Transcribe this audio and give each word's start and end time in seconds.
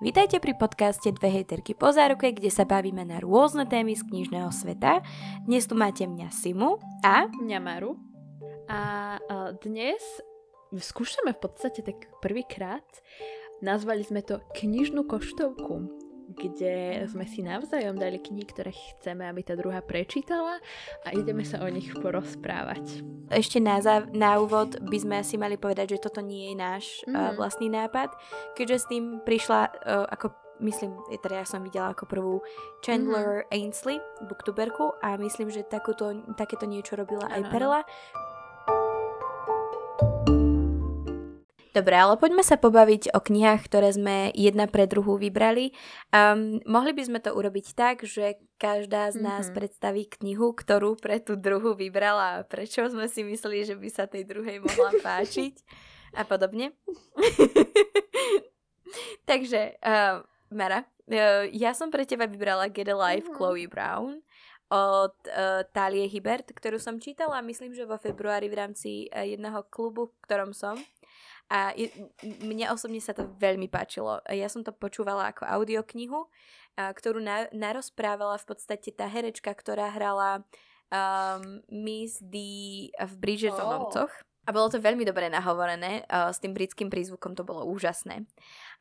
Vítajte 0.00 0.40
pri 0.40 0.56
podcaste 0.56 1.12
Dve 1.12 1.28
hejterky 1.28 1.76
po 1.76 1.92
záruke, 1.92 2.32
kde 2.32 2.48
sa 2.48 2.64
bavíme 2.64 3.04
na 3.04 3.20
rôzne 3.20 3.68
témy 3.68 3.92
z 3.92 4.08
knižného 4.08 4.48
sveta. 4.48 5.04
Dnes 5.44 5.68
tu 5.68 5.76
máte 5.76 6.08
mňa 6.08 6.32
Simu 6.32 6.80
a... 7.04 7.28
Mňa 7.28 7.60
Maru. 7.60 8.00
A 8.64 9.20
dnes 9.60 10.00
skúšame 10.72 11.36
v 11.36 11.40
podstate 11.44 11.84
tak 11.84 12.08
prvýkrát. 12.24 12.88
Nazvali 13.60 14.00
sme 14.00 14.24
to 14.24 14.40
knižnú 14.56 15.04
koštovku 15.04 15.99
kde 16.30 17.06
sme 17.10 17.26
si 17.26 17.42
navzájom 17.42 17.98
dali 17.98 18.22
knihy, 18.22 18.46
ktoré 18.46 18.70
chceme, 18.70 19.26
aby 19.26 19.42
tá 19.42 19.58
druhá 19.58 19.82
prečítala 19.82 20.62
a 21.02 21.08
ideme 21.12 21.42
sa 21.42 21.62
o 21.62 21.68
nich 21.68 21.90
porozprávať. 21.90 23.02
Ešte 23.30 23.58
na, 23.58 23.82
záv- 23.82 24.10
na 24.14 24.38
úvod 24.38 24.78
by 24.78 24.98
sme 24.98 25.14
asi 25.20 25.34
mali 25.34 25.58
povedať, 25.58 25.98
že 25.98 26.02
toto 26.02 26.22
nie 26.22 26.52
je 26.52 26.56
náš 26.56 26.84
mm. 27.06 27.14
uh, 27.14 27.30
vlastný 27.34 27.68
nápad, 27.70 28.14
keďže 28.54 28.76
s 28.78 28.86
tým 28.90 29.04
prišla 29.26 29.60
uh, 29.68 30.06
ako 30.10 30.34
myslím, 30.60 30.92
teda 31.24 31.40
ja 31.42 31.46
som 31.48 31.64
videla 31.64 31.96
ako 31.96 32.04
prvú 32.04 32.34
Chandler 32.84 33.44
mm-hmm. 33.44 33.54
Ainsley, 33.56 33.96
booktuberku 34.28 34.92
a 35.00 35.16
myslím, 35.16 35.48
že 35.48 35.64
takúto, 35.64 36.12
takéto 36.36 36.68
niečo 36.68 37.00
robila 37.00 37.26
ano. 37.26 37.34
aj 37.40 37.42
Perla. 37.48 37.80
Dobre, 41.70 41.94
ale 41.94 42.18
poďme 42.18 42.42
sa 42.42 42.58
pobaviť 42.58 43.14
o 43.14 43.22
knihách, 43.22 43.70
ktoré 43.70 43.94
sme 43.94 44.34
jedna 44.34 44.66
pre 44.66 44.90
druhú 44.90 45.14
vybrali. 45.14 45.70
Um, 46.10 46.58
mohli 46.66 46.90
by 46.90 47.02
sme 47.06 47.18
to 47.22 47.30
urobiť 47.30 47.78
tak, 47.78 48.02
že 48.02 48.42
každá 48.58 49.14
z 49.14 49.22
nás 49.22 49.46
mm-hmm. 49.46 49.54
predstaví 49.54 50.02
knihu, 50.18 50.50
ktorú 50.50 50.98
pre 50.98 51.22
tú 51.22 51.38
druhú 51.38 51.78
vybrala 51.78 52.42
a 52.42 52.46
prečo 52.46 52.82
sme 52.90 53.06
si 53.06 53.22
mysleli, 53.22 53.62
že 53.62 53.78
by 53.78 53.86
sa 53.86 54.10
tej 54.10 54.26
druhej 54.26 54.58
mohla 54.58 54.98
páčiť 55.06 55.62
a 56.18 56.26
podobne. 56.26 56.74
Takže, 59.30 59.78
uh, 59.78 60.26
Mara, 60.50 60.82
uh, 60.82 61.46
ja 61.54 61.70
som 61.70 61.94
pre 61.94 62.02
teba 62.02 62.26
vybrala 62.26 62.66
Get 62.66 62.90
Alive 62.90 63.30
mm-hmm. 63.30 63.38
Chloe 63.38 63.70
Brown 63.70 64.26
od 64.74 65.14
uh, 65.30 65.62
Talie 65.70 66.10
Hibert, 66.10 66.50
ktorú 66.50 66.82
som 66.82 66.98
čítala, 66.98 67.38
myslím, 67.46 67.78
že 67.78 67.86
vo 67.86 67.94
februári 67.94 68.50
v 68.50 68.58
rámci 68.58 69.06
uh, 69.14 69.22
jedného 69.22 69.62
klubu, 69.70 70.10
v 70.10 70.18
ktorom 70.26 70.50
som. 70.50 70.74
A 71.50 71.74
je, 71.74 71.90
mne 72.22 72.70
osobne 72.70 73.02
sa 73.02 73.10
to 73.10 73.26
veľmi 73.42 73.66
páčilo. 73.66 74.22
Ja 74.30 74.46
som 74.46 74.62
to 74.62 74.70
počúvala 74.70 75.34
ako 75.34 75.50
audioknihu, 75.50 76.30
ktorú 76.78 77.18
na, 77.18 77.50
narozprávala 77.50 78.38
v 78.38 78.46
podstate 78.46 78.94
tá 78.94 79.10
herečka, 79.10 79.50
ktorá 79.50 79.90
hrala 79.90 80.46
um, 80.94 81.58
Miss 81.66 82.22
D 82.22 82.38
v 82.94 83.12
Bridgertonovcoch. 83.18 84.14
Oh. 84.14 84.29
A 84.48 84.56
bolo 84.56 84.72
to 84.72 84.80
veľmi 84.80 85.04
dobre 85.04 85.28
nahovorené, 85.28 86.08
uh, 86.08 86.32
s 86.32 86.40
tým 86.40 86.56
britským 86.56 86.88
prízvukom 86.88 87.36
to 87.36 87.44
bolo 87.44 87.68
úžasné. 87.68 88.24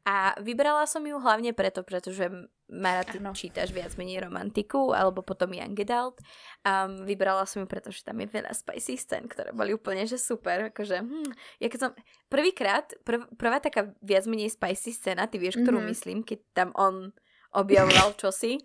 A 0.08 0.32
vybrala 0.40 0.88
som 0.88 1.04
ju 1.04 1.20
hlavne 1.20 1.52
preto, 1.52 1.84
pretože 1.84 2.32
Mara, 2.70 3.02
ty 3.02 3.18
ano. 3.18 3.34
čítaš 3.34 3.74
viac 3.74 3.98
menej 3.98 4.30
romantiku, 4.30 4.94
alebo 4.94 5.26
potom 5.26 5.50
Young 5.50 5.74
Adult. 5.74 6.22
Um, 6.62 7.02
vybrala 7.02 7.50
som 7.50 7.66
ju, 7.66 7.68
pretože 7.68 8.06
tam 8.06 8.22
je 8.22 8.30
veľa 8.30 8.54
spicy 8.54 8.94
scén, 8.94 9.26
ktoré 9.26 9.50
boli 9.58 9.74
úplne 9.74 10.06
že 10.06 10.22
super. 10.22 10.70
Akože, 10.70 11.02
hm, 11.02 11.34
ja 11.58 11.68
keď 11.68 11.80
som 11.82 11.92
prvýkrát, 12.30 12.94
prv, 13.02 13.26
prvá 13.42 13.58
taká 13.58 13.90
viac 14.06 14.30
menej 14.30 14.54
spicy 14.54 14.94
scéna, 14.94 15.26
ty 15.26 15.42
vieš, 15.42 15.58
ktorú 15.66 15.82
mm-hmm. 15.82 15.92
myslím, 15.98 16.18
keď 16.22 16.40
tam 16.54 16.70
on 16.78 17.10
objavoval 17.58 18.14
čosi. 18.22 18.62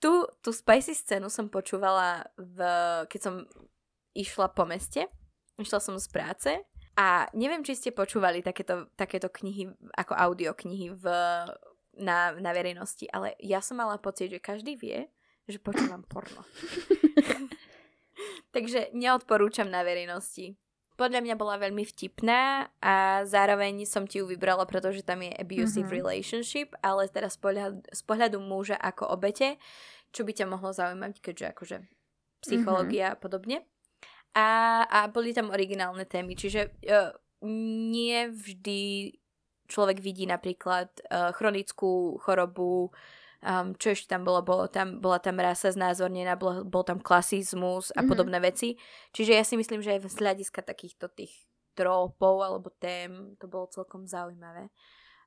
Tu, 0.00 0.12
tú 0.40 0.50
spicy 0.52 0.96
scénu 0.96 1.28
som 1.28 1.52
počúvala, 1.52 2.24
v, 2.40 2.58
keď 3.04 3.20
som 3.20 3.34
išla 4.14 4.54
po 4.54 4.64
meste. 4.64 5.10
Išla 5.54 5.78
som 5.78 5.94
z 5.98 6.08
práce 6.10 6.50
a 6.94 7.26
neviem, 7.34 7.66
či 7.66 7.74
ste 7.74 7.90
počúvali 7.90 8.38
takéto, 8.38 8.86
takéto 8.94 9.26
knihy 9.26 9.66
ako 9.98 10.14
audioknihy 10.14 10.94
v, 10.94 11.04
na, 11.98 12.18
na 12.38 12.50
verejnosti, 12.54 13.10
ale 13.10 13.34
ja 13.42 13.58
som 13.58 13.82
mala 13.82 13.98
pocit, 13.98 14.30
že 14.30 14.38
každý 14.38 14.78
vie, 14.78 15.10
že 15.50 15.58
počúvam 15.58 16.06
porno. 16.06 16.46
Takže 18.54 18.94
neodporúčam 18.94 19.66
na 19.66 19.82
verejnosti. 19.82 20.54
Podľa 20.94 21.26
mňa 21.26 21.34
bola 21.34 21.58
veľmi 21.58 21.82
vtipná 21.82 22.70
a 22.78 23.26
zároveň 23.26 23.82
som 23.82 24.06
ti 24.06 24.22
ju 24.22 24.30
vybrala, 24.30 24.62
pretože 24.62 25.02
tam 25.02 25.26
je 25.26 25.34
abusive 25.34 25.90
mm-hmm. 25.90 25.98
relationship, 25.98 26.70
ale 26.78 27.10
teraz 27.10 27.34
z 27.34 27.42
pohľadu, 27.42 27.82
z 27.90 28.02
pohľadu 28.06 28.38
muža 28.38 28.78
ako 28.78 29.10
obete, 29.10 29.58
čo 30.14 30.22
by 30.22 30.30
ťa 30.30 30.46
mohlo 30.46 30.70
zaujímať, 30.70 31.18
keďže 31.18 31.46
akože 31.50 31.76
psychológia 32.46 33.10
mm-hmm. 33.10 33.18
a 33.18 33.22
podobne 33.22 33.58
a, 34.34 34.82
a 34.90 34.98
boli 35.08 35.30
tam 35.30 35.54
originálne 35.54 36.04
témy, 36.04 36.34
čiže 36.34 36.74
uh, 36.90 37.14
nie 37.94 38.26
vždy 38.28 39.14
človek 39.70 40.02
vidí 40.02 40.28
napríklad 40.28 40.90
uh, 41.08 41.32
chronickú 41.32 42.18
chorobu, 42.20 42.90
um, 43.44 43.76
čo 43.78 43.94
ešte 43.94 44.12
tam 44.12 44.26
bolo, 44.26 44.42
bolo 44.44 44.66
tam, 44.68 45.00
bola 45.00 45.22
tam 45.22 45.40
rasa 45.40 45.70
znázornená, 45.72 46.36
bol, 46.36 46.64
bol 46.66 46.82
tam 46.84 47.00
klasizmus 47.00 47.92
a 47.92 48.00
mm-hmm. 48.02 48.10
podobné 48.10 48.38
veci. 48.42 48.76
Čiže 49.14 49.32
ja 49.32 49.44
si 49.46 49.54
myslím, 49.54 49.80
že 49.80 49.96
aj 49.96 50.10
z 50.10 50.18
hľadiska 50.20 50.60
takýchto 50.66 51.08
tých 51.12 51.32
trópov 51.74 52.42
alebo 52.42 52.70
tém 52.78 53.34
to 53.38 53.50
bolo 53.50 53.66
celkom 53.70 54.06
zaujímavé. 54.06 54.70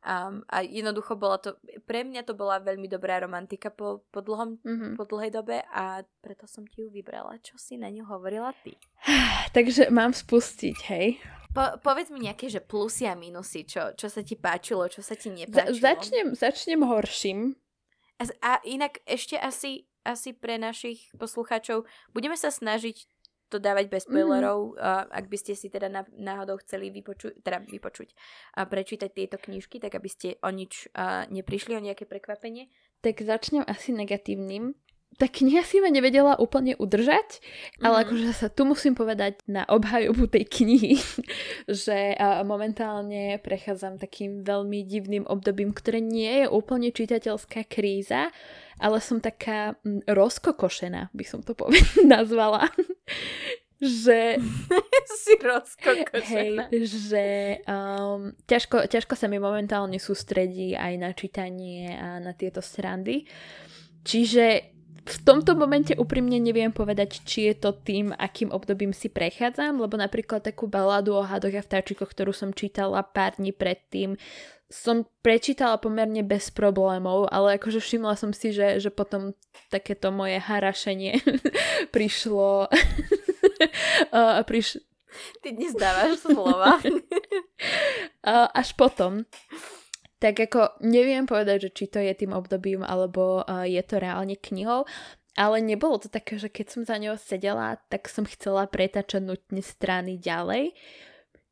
Um, 0.06 0.46
a 0.48 0.62
jednoducho 0.62 1.18
bola 1.18 1.42
to, 1.42 1.58
pre 1.84 2.06
mňa 2.06 2.24
to 2.24 2.38
bola 2.38 2.62
veľmi 2.62 2.86
dobrá 2.88 3.20
romantika 3.20 3.74
po, 3.74 4.06
po, 4.14 4.22
dlhom, 4.22 4.62
mm-hmm. 4.62 4.94
po 4.96 5.04
dlhej 5.04 5.32
dobe 5.34 5.66
a 5.74 6.06
preto 6.22 6.48
som 6.48 6.64
ti 6.64 6.86
ju 6.86 6.90
vybrala. 6.94 7.42
Čo 7.42 7.60
si 7.60 7.76
na 7.76 7.90
ňu 7.90 8.06
hovorila 8.08 8.54
ty? 8.64 8.78
Takže 9.58 9.90
mám 9.92 10.14
spustiť, 10.14 10.78
hej? 10.94 11.20
Po, 11.52 11.82
povedz 11.82 12.14
mi 12.14 12.24
nejaké, 12.24 12.48
že 12.48 12.62
plusy 12.62 13.10
a 13.10 13.18
minusy, 13.18 13.66
čo, 13.66 13.98
čo 13.98 14.08
sa 14.08 14.22
ti 14.22 14.38
páčilo, 14.38 14.86
čo 14.88 15.02
sa 15.02 15.18
ti 15.18 15.34
nepáčilo. 15.34 15.74
Za, 15.74 15.98
začnem, 15.98 16.28
začnem 16.38 16.82
horším. 16.86 17.58
A, 18.22 18.24
a 18.46 18.52
inak 18.64 19.02
ešte 19.10 19.36
asi, 19.42 19.90
asi 20.06 20.38
pre 20.38 20.62
našich 20.62 21.10
poslucháčov 21.18 21.90
budeme 22.14 22.38
sa 22.38 22.54
snažiť 22.54 23.10
to 23.48 23.58
dávať 23.60 23.88
bez 23.88 24.04
mhm. 24.06 24.10
spoilerov, 24.12 24.60
mm. 24.72 24.80
uh, 24.80 25.04
ak 25.08 25.26
by 25.32 25.38
ste 25.40 25.54
si 25.56 25.68
teda 25.72 25.88
náhodou 26.16 26.60
chceli 26.64 26.92
vypočuť, 26.92 27.42
teda 27.42 27.64
vypočuť 27.64 28.12
a 28.60 28.68
prečítať 28.68 29.10
tieto 29.12 29.38
knižky, 29.40 29.80
tak 29.80 29.96
aby 29.96 30.10
ste 30.12 30.28
o 30.44 30.50
nič 30.52 30.92
uh, 30.94 31.24
neprišli, 31.32 31.76
o 31.76 31.82
nejaké 31.84 32.04
prekvapenie. 32.04 32.68
Tak 33.02 33.22
začnem 33.22 33.64
asi 33.64 33.94
negatívnym. 33.94 34.74
Tá 35.18 35.26
kniha 35.26 35.66
si 35.66 35.82
ma 35.82 35.90
nevedela 35.90 36.38
úplne 36.38 36.78
udržať, 36.78 37.42
ale 37.82 37.96
mm. 37.98 38.04
akože 38.06 38.32
sa 38.38 38.48
tu 38.54 38.70
musím 38.70 38.94
povedať 38.94 39.42
na 39.50 39.66
obhajobu 39.66 40.30
tej 40.30 40.46
knihy, 40.46 41.02
že 41.66 42.14
momentálne 42.46 43.42
prechádzam 43.42 43.98
takým 43.98 44.46
veľmi 44.46 44.86
divným 44.86 45.26
obdobím, 45.26 45.74
ktoré 45.74 46.06
nie 46.06 46.46
je 46.46 46.48
úplne 46.54 46.94
čitateľská 46.94 47.66
kríza, 47.66 48.30
ale 48.78 49.02
som 49.02 49.18
taká 49.18 49.74
rozkokošená, 50.06 51.10
by 51.10 51.26
som 51.26 51.42
to 51.42 51.58
povedať, 51.58 52.06
nazvala. 52.06 52.70
že 53.82 54.38
si 55.26 55.34
rozkokošená. 55.42 56.70
Hej, 56.70 56.86
že 57.10 57.26
um, 57.66 58.38
ťažko, 58.46 58.86
ťažko 58.86 59.18
sa 59.18 59.26
mi 59.26 59.42
momentálne 59.42 59.98
sústredí 59.98 60.78
aj 60.78 60.94
na 61.02 61.10
čítanie 61.14 61.94
a 61.98 62.22
na 62.22 62.38
tieto 62.38 62.62
srandy. 62.62 63.26
Čiže 64.06 64.77
v 65.08 65.18
tomto 65.24 65.56
momente 65.56 65.96
úprimne 65.96 66.36
neviem 66.36 66.76
povedať, 66.76 67.24
či 67.24 67.48
je 67.48 67.56
to 67.56 67.72
tým, 67.72 68.12
akým 68.12 68.52
obdobím 68.52 68.92
si 68.92 69.08
prechádzam, 69.08 69.80
lebo 69.80 69.96
napríklad 69.96 70.44
takú 70.44 70.68
baladu 70.68 71.16
o 71.16 71.24
hadoch 71.24 71.56
a 71.56 71.64
vtáčikoch, 71.64 72.12
ktorú 72.12 72.36
som 72.36 72.52
čítala 72.52 73.00
pár 73.08 73.40
dní 73.40 73.56
predtým, 73.56 74.20
som 74.68 75.08
prečítala 75.24 75.80
pomerne 75.80 76.28
bez 76.28 76.52
problémov, 76.52 77.32
ale 77.32 77.56
akože 77.56 77.80
všimla 77.80 78.20
som 78.20 78.36
si, 78.36 78.52
že, 78.52 78.84
že 78.84 78.92
potom 78.92 79.32
takéto 79.72 80.12
moje 80.12 80.44
harašenie 80.44 81.24
prišlo... 81.96 82.68
uh, 84.12 84.44
priš... 84.44 84.84
Ty 85.40 85.56
dnes 85.56 85.72
dávaš 85.72 86.20
slova. 86.20 86.78
uh, 88.28 88.48
až 88.52 88.76
potom. 88.76 89.24
Tak 90.18 90.50
ako 90.50 90.82
neviem 90.82 91.30
povedať, 91.30 91.70
že 91.70 91.74
či 91.74 91.86
to 91.90 92.02
je 92.02 92.14
tým 92.18 92.34
obdobím, 92.34 92.82
alebo 92.82 93.46
uh, 93.46 93.66
je 93.70 93.82
to 93.86 94.02
reálne 94.02 94.34
knihou, 94.34 94.90
ale 95.38 95.62
nebolo 95.62 96.02
to 96.02 96.10
také, 96.10 96.42
že 96.42 96.50
keď 96.50 96.66
som 96.74 96.82
za 96.82 96.98
ňou 96.98 97.16
sedela, 97.22 97.78
tak 97.94 98.10
som 98.10 98.26
chcela 98.26 98.66
pretačať 98.66 99.22
nutne 99.22 99.62
strany 99.62 100.18
ďalej. 100.18 100.74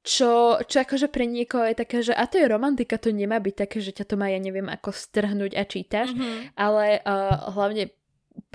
Čo, 0.05 0.61
čo 0.65 0.85
akože 0.85 1.09
pre 1.09 1.25
niekoho 1.25 1.65
je 1.65 1.81
také, 1.81 2.01
že 2.05 2.13
a 2.13 2.29
to 2.29 2.37
je 2.37 2.45
romantika, 2.45 3.01
to 3.01 3.09
nemá 3.09 3.41
byť 3.41 3.55
také, 3.65 3.81
že 3.81 3.93
ťa 3.93 4.05
to 4.09 4.15
má, 4.17 4.29
ja 4.29 4.37
neviem, 4.37 4.69
ako 4.69 4.93
strhnúť 4.93 5.57
a 5.57 5.65
čítaš, 5.65 6.13
mm-hmm. 6.13 6.53
ale 6.57 7.01
uh, 7.01 7.49
hlavne 7.57 7.89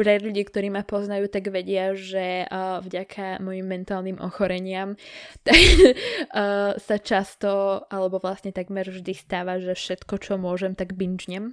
pre 0.00 0.16
ľudí, 0.16 0.48
ktorí 0.48 0.72
ma 0.72 0.80
poznajú, 0.80 1.28
tak 1.28 1.52
vedia, 1.52 1.92
že 1.92 2.48
uh, 2.48 2.80
vďaka 2.80 3.44
mojim 3.44 3.68
mentálnym 3.68 4.16
ochoreniam 4.16 4.96
tak, 5.46 5.60
uh, 6.32 6.72
sa 6.80 6.96
často, 6.96 7.84
alebo 7.92 8.16
vlastne 8.16 8.48
takmer 8.48 8.88
vždy 8.88 9.12
stáva, 9.12 9.60
že 9.60 9.76
všetko, 9.76 10.14
čo 10.16 10.40
môžem, 10.40 10.72
tak 10.72 10.96
bingenem. 10.96 11.52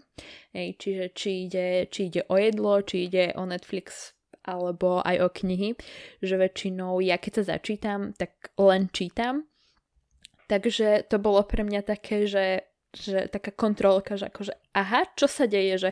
Hej, 0.55 0.79
čiže 0.79 1.05
či 1.11 1.29
ide, 1.51 1.91
či 1.91 2.07
ide 2.07 2.23
o 2.31 2.39
jedlo, 2.39 2.79
či 2.88 3.11
ide 3.11 3.35
o 3.35 3.44
Netflix 3.44 4.15
alebo 4.47 5.03
aj 5.03 5.27
o 5.27 5.27
knihy, 5.27 5.75
že 6.23 6.39
väčšinou 6.39 7.03
ja 7.03 7.19
keď 7.19 7.44
sa 7.44 7.59
začítam, 7.59 8.15
tak 8.15 8.55
len 8.55 8.88
čítam 8.95 9.44
Takže 10.47 11.03
to 11.11 11.19
bolo 11.19 11.44
pre 11.44 11.67
mňa 11.67 11.83
také, 11.83 12.23
že 12.23 12.63
že 12.95 13.27
taká 13.29 13.51
kontrolka, 13.51 14.15
že 14.15 14.31
akože 14.31 14.53
aha, 14.73 15.05
čo 15.13 15.27
sa 15.27 15.45
deje, 15.45 15.75
že 15.77 15.89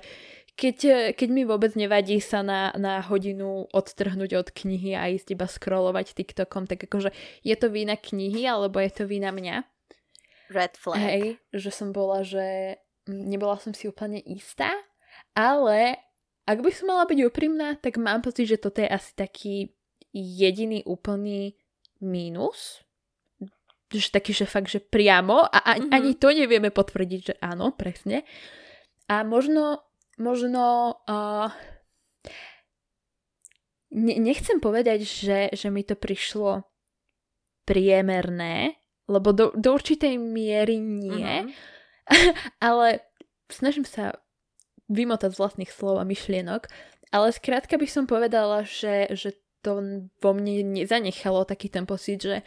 keď, 0.55 1.11
keď 1.19 1.29
mi 1.29 1.43
vôbec 1.43 1.75
nevadí 1.75 2.23
sa 2.23 2.39
na, 2.39 2.71
na 2.79 3.03
hodinu 3.03 3.67
odtrhnúť 3.75 4.31
od 4.39 4.47
knihy 4.55 4.95
a 4.95 5.11
ísť 5.11 5.35
iba 5.35 5.47
scrollovať 5.51 6.15
TikTokom, 6.15 6.63
tak 6.65 6.87
akože 6.87 7.11
je 7.43 7.55
to 7.59 7.67
vína 7.67 7.99
knihy 7.99 8.47
alebo 8.47 8.79
je 8.79 8.91
to 8.91 9.03
vína 9.03 9.35
mňa? 9.35 9.67
Red 10.49 10.79
flag. 10.79 10.99
Hej, 11.01 11.43
že 11.51 11.69
som 11.75 11.91
bola, 11.91 12.23
že 12.23 12.77
nebola 13.05 13.59
som 13.59 13.75
si 13.75 13.91
úplne 13.91 14.23
istá, 14.23 14.71
ale 15.35 15.99
ak 16.45 16.61
by 16.61 16.71
som 16.71 16.93
mala 16.93 17.09
byť 17.09 17.19
úprimná, 17.25 17.75
tak 17.81 17.97
mám 17.97 18.21
pocit, 18.21 18.47
že 18.47 18.61
toto 18.61 18.79
je 18.79 18.89
asi 18.89 19.11
taký 19.17 19.55
jediný 20.15 20.85
úplný 20.85 21.57
mínus, 21.99 22.85
že 23.89 24.13
taký, 24.13 24.31
že 24.31 24.45
fakt, 24.47 24.69
že 24.69 24.79
priamo 24.79 25.43
a 25.43 25.57
ani, 25.75 25.89
mm-hmm. 25.89 25.97
ani 25.97 26.11
to 26.15 26.29
nevieme 26.31 26.69
potvrdiť, 26.71 27.19
že 27.21 27.33
áno, 27.41 27.73
presne. 27.73 28.23
A 29.09 29.21
možno, 29.25 29.85
možno 30.15 30.95
uh, 31.07 31.49
ne, 33.91 34.15
nechcem 34.19 34.59
povedať, 34.59 35.03
že, 35.03 35.39
že 35.51 35.67
mi 35.71 35.83
to 35.83 35.95
prišlo 35.95 36.63
priemerné, 37.65 38.77
lebo 39.09 39.33
do, 39.33 39.51
do 39.57 39.69
určitej 39.73 40.17
miery 40.17 40.77
nie, 40.77 41.49
mm-hmm. 41.49 41.53
ale 42.69 43.05
snažím 43.49 43.83
sa 43.85 44.17
vymotať 44.85 45.33
z 45.33 45.39
vlastných 45.41 45.71
slov 45.73 45.97
a 45.97 46.05
myšlienok, 46.05 46.69
ale 47.09 47.33
skrátka 47.33 47.81
by 47.81 47.87
som 47.89 48.05
povedala, 48.05 48.65
že, 48.65 49.09
že 49.17 49.33
to 49.65 49.81
vo 50.21 50.31
mne 50.37 50.77
nezanechalo 50.77 51.41
taký 51.49 51.73
ten 51.73 51.89
pocit, 51.89 52.21
že 52.21 52.45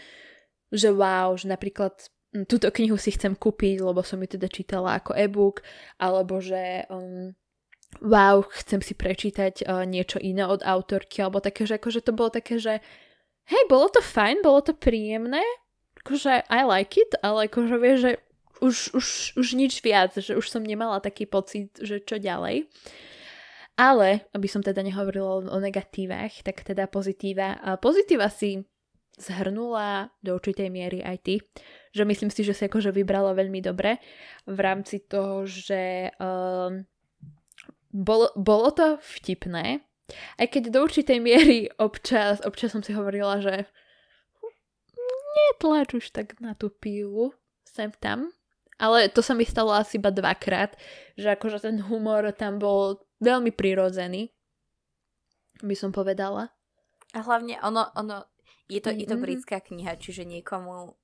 že 0.69 0.93
wow, 0.93 1.33
že 1.37 1.49
napríklad 1.49 1.97
túto 2.45 2.69
knihu 2.69 3.01
si 3.01 3.09
chcem 3.13 3.33
kúpiť, 3.33 3.81
lebo 3.81 4.05
som 4.05 4.21
ju 4.21 4.29
teda 4.37 4.49
čítala 4.53 5.01
ako 5.01 5.17
e-book, 5.17 5.65
alebo 5.97 6.45
že 6.45 6.85
um, 6.93 7.33
wow, 8.05 8.45
chcem 8.63 8.81
si 8.85 8.95
prečítať 8.95 9.65
uh, 9.65 9.83
niečo 9.89 10.21
iné 10.21 10.45
od 10.47 10.63
autorky, 10.63 11.25
alebo 11.25 11.43
také, 11.43 11.65
že 11.65 11.81
akože 11.81 12.05
to 12.05 12.13
bolo 12.15 12.31
také, 12.31 12.61
že 12.61 12.85
hej, 13.49 13.63
bolo 13.67 13.89
to 13.89 14.05
fajn, 14.05 14.45
bolo 14.45 14.61
to 14.61 14.77
príjemné, 14.77 15.43
akože 16.05 16.47
I 16.49 16.63
like 16.65 17.01
it, 17.01 17.17
ale 17.25 17.49
akože 17.49 17.77
vieš, 17.81 17.99
že 18.01 18.13
už, 18.59 18.77
už, 18.95 19.07
už 19.39 19.49
nič 19.55 19.81
viac, 19.81 20.15
že 20.19 20.35
už 20.35 20.47
som 20.51 20.63
nemala 20.63 20.99
taký 20.99 21.31
pocit, 21.31 21.71
že 21.79 22.03
čo 22.03 22.19
ďalej. 22.19 22.67
Ale, 23.79 24.27
aby 24.35 24.49
som 24.51 24.59
teda 24.59 24.83
nehovorila 24.83 25.47
o 25.47 25.59
negatívach, 25.63 26.35
tak 26.43 26.67
teda 26.67 26.91
pozitíva. 26.91 27.79
Pozitíva 27.79 28.27
si 28.27 28.67
zhrnula 29.15 30.11
do 30.19 30.35
určitej 30.35 30.67
miery 30.67 30.99
aj 30.99 31.17
ty, 31.23 31.35
že 31.95 32.03
myslím 32.03 32.31
si, 32.31 32.43
že 32.43 32.59
si 32.59 32.67
akože 32.67 32.91
vybrala 32.91 33.39
veľmi 33.39 33.63
dobre 33.63 34.03
v 34.51 34.59
rámci 34.59 35.07
toho, 35.07 35.47
že 35.47 36.11
um, 36.19 36.83
bolo, 37.93 38.33
bolo 38.37 38.69
to 38.71 39.01
vtipné, 39.19 39.83
aj 40.41 40.47
keď 40.49 40.63
do 40.73 40.81
určitej 40.85 41.19
miery 41.21 41.69
občas, 41.77 42.41
občas 42.45 42.73
som 42.73 42.81
si 42.81 42.97
hovorila, 42.97 43.41
že 43.45 43.69
netlač 45.37 45.95
už 45.95 46.11
tak 46.11 46.41
na 46.41 46.57
tú 46.57 46.73
pílu 46.73 47.37
sem 47.65 47.93
tam. 48.01 48.33
Ale 48.79 49.11
to 49.11 49.27
sa 49.27 49.35
mi 49.35 49.43
stalo 49.43 49.75
asi 49.75 49.99
iba 49.99 50.15
dvakrát, 50.15 50.79
že 51.19 51.35
akože 51.35 51.67
ten 51.67 51.83
humor 51.83 52.31
tam 52.31 52.63
bol 52.63 53.03
veľmi 53.19 53.51
prirodzený, 53.51 54.31
by 55.67 55.75
som 55.75 55.91
povedala. 55.91 56.55
A 57.11 57.19
hlavne 57.27 57.59
ono, 57.59 57.91
ono 57.99 58.31
je 58.71 58.79
to, 58.79 58.95
mm-hmm. 58.95 59.03
je 59.03 59.07
to 59.11 59.17
britská 59.19 59.59
kniha, 59.59 59.99
čiže 59.99 60.23
niekomu 60.23 60.95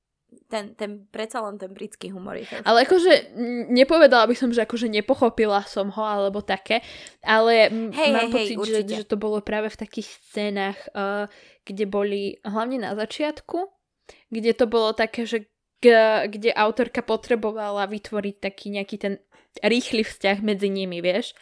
ten, 0.51 0.75
ten, 0.75 1.07
predsa 1.09 1.43
len 1.45 1.57
ten 1.57 1.73
britský 1.73 2.11
humor 2.11 2.39
je 2.39 2.47
Ale 2.63 2.85
akože 2.85 3.37
nepovedala 3.71 4.29
by 4.29 4.37
som, 4.37 4.51
že 4.51 4.65
akože 4.65 4.91
nepochopila 4.91 5.65
som 5.65 5.91
ho, 5.91 6.05
alebo 6.05 6.45
také, 6.45 6.85
ale 7.25 7.71
hej, 7.71 8.11
mám 8.13 8.29
hej, 8.31 8.35
pocit, 8.35 8.57
hej, 8.57 8.69
že, 8.69 8.81
že 9.03 9.05
to 9.09 9.17
bolo 9.19 9.41
práve 9.41 9.73
v 9.73 9.81
takých 9.81 10.09
scénach, 10.25 10.79
uh, 10.93 11.27
kde 11.65 11.85
boli, 11.89 12.39
hlavne 12.45 12.83
na 12.83 12.93
začiatku, 12.95 13.71
kde 14.29 14.53
to 14.53 14.67
bolo 14.67 14.93
také, 14.93 15.25
že 15.25 15.51
kde 16.25 16.49
autorka 16.57 17.05
potrebovala 17.05 17.85
vytvoriť 17.85 18.37
taký 18.41 18.73
nejaký 18.73 18.97
ten 18.97 19.15
rýchly 19.61 20.01
vzťah 20.01 20.41
medzi 20.41 20.73
nimi, 20.73 21.05
vieš. 21.05 21.37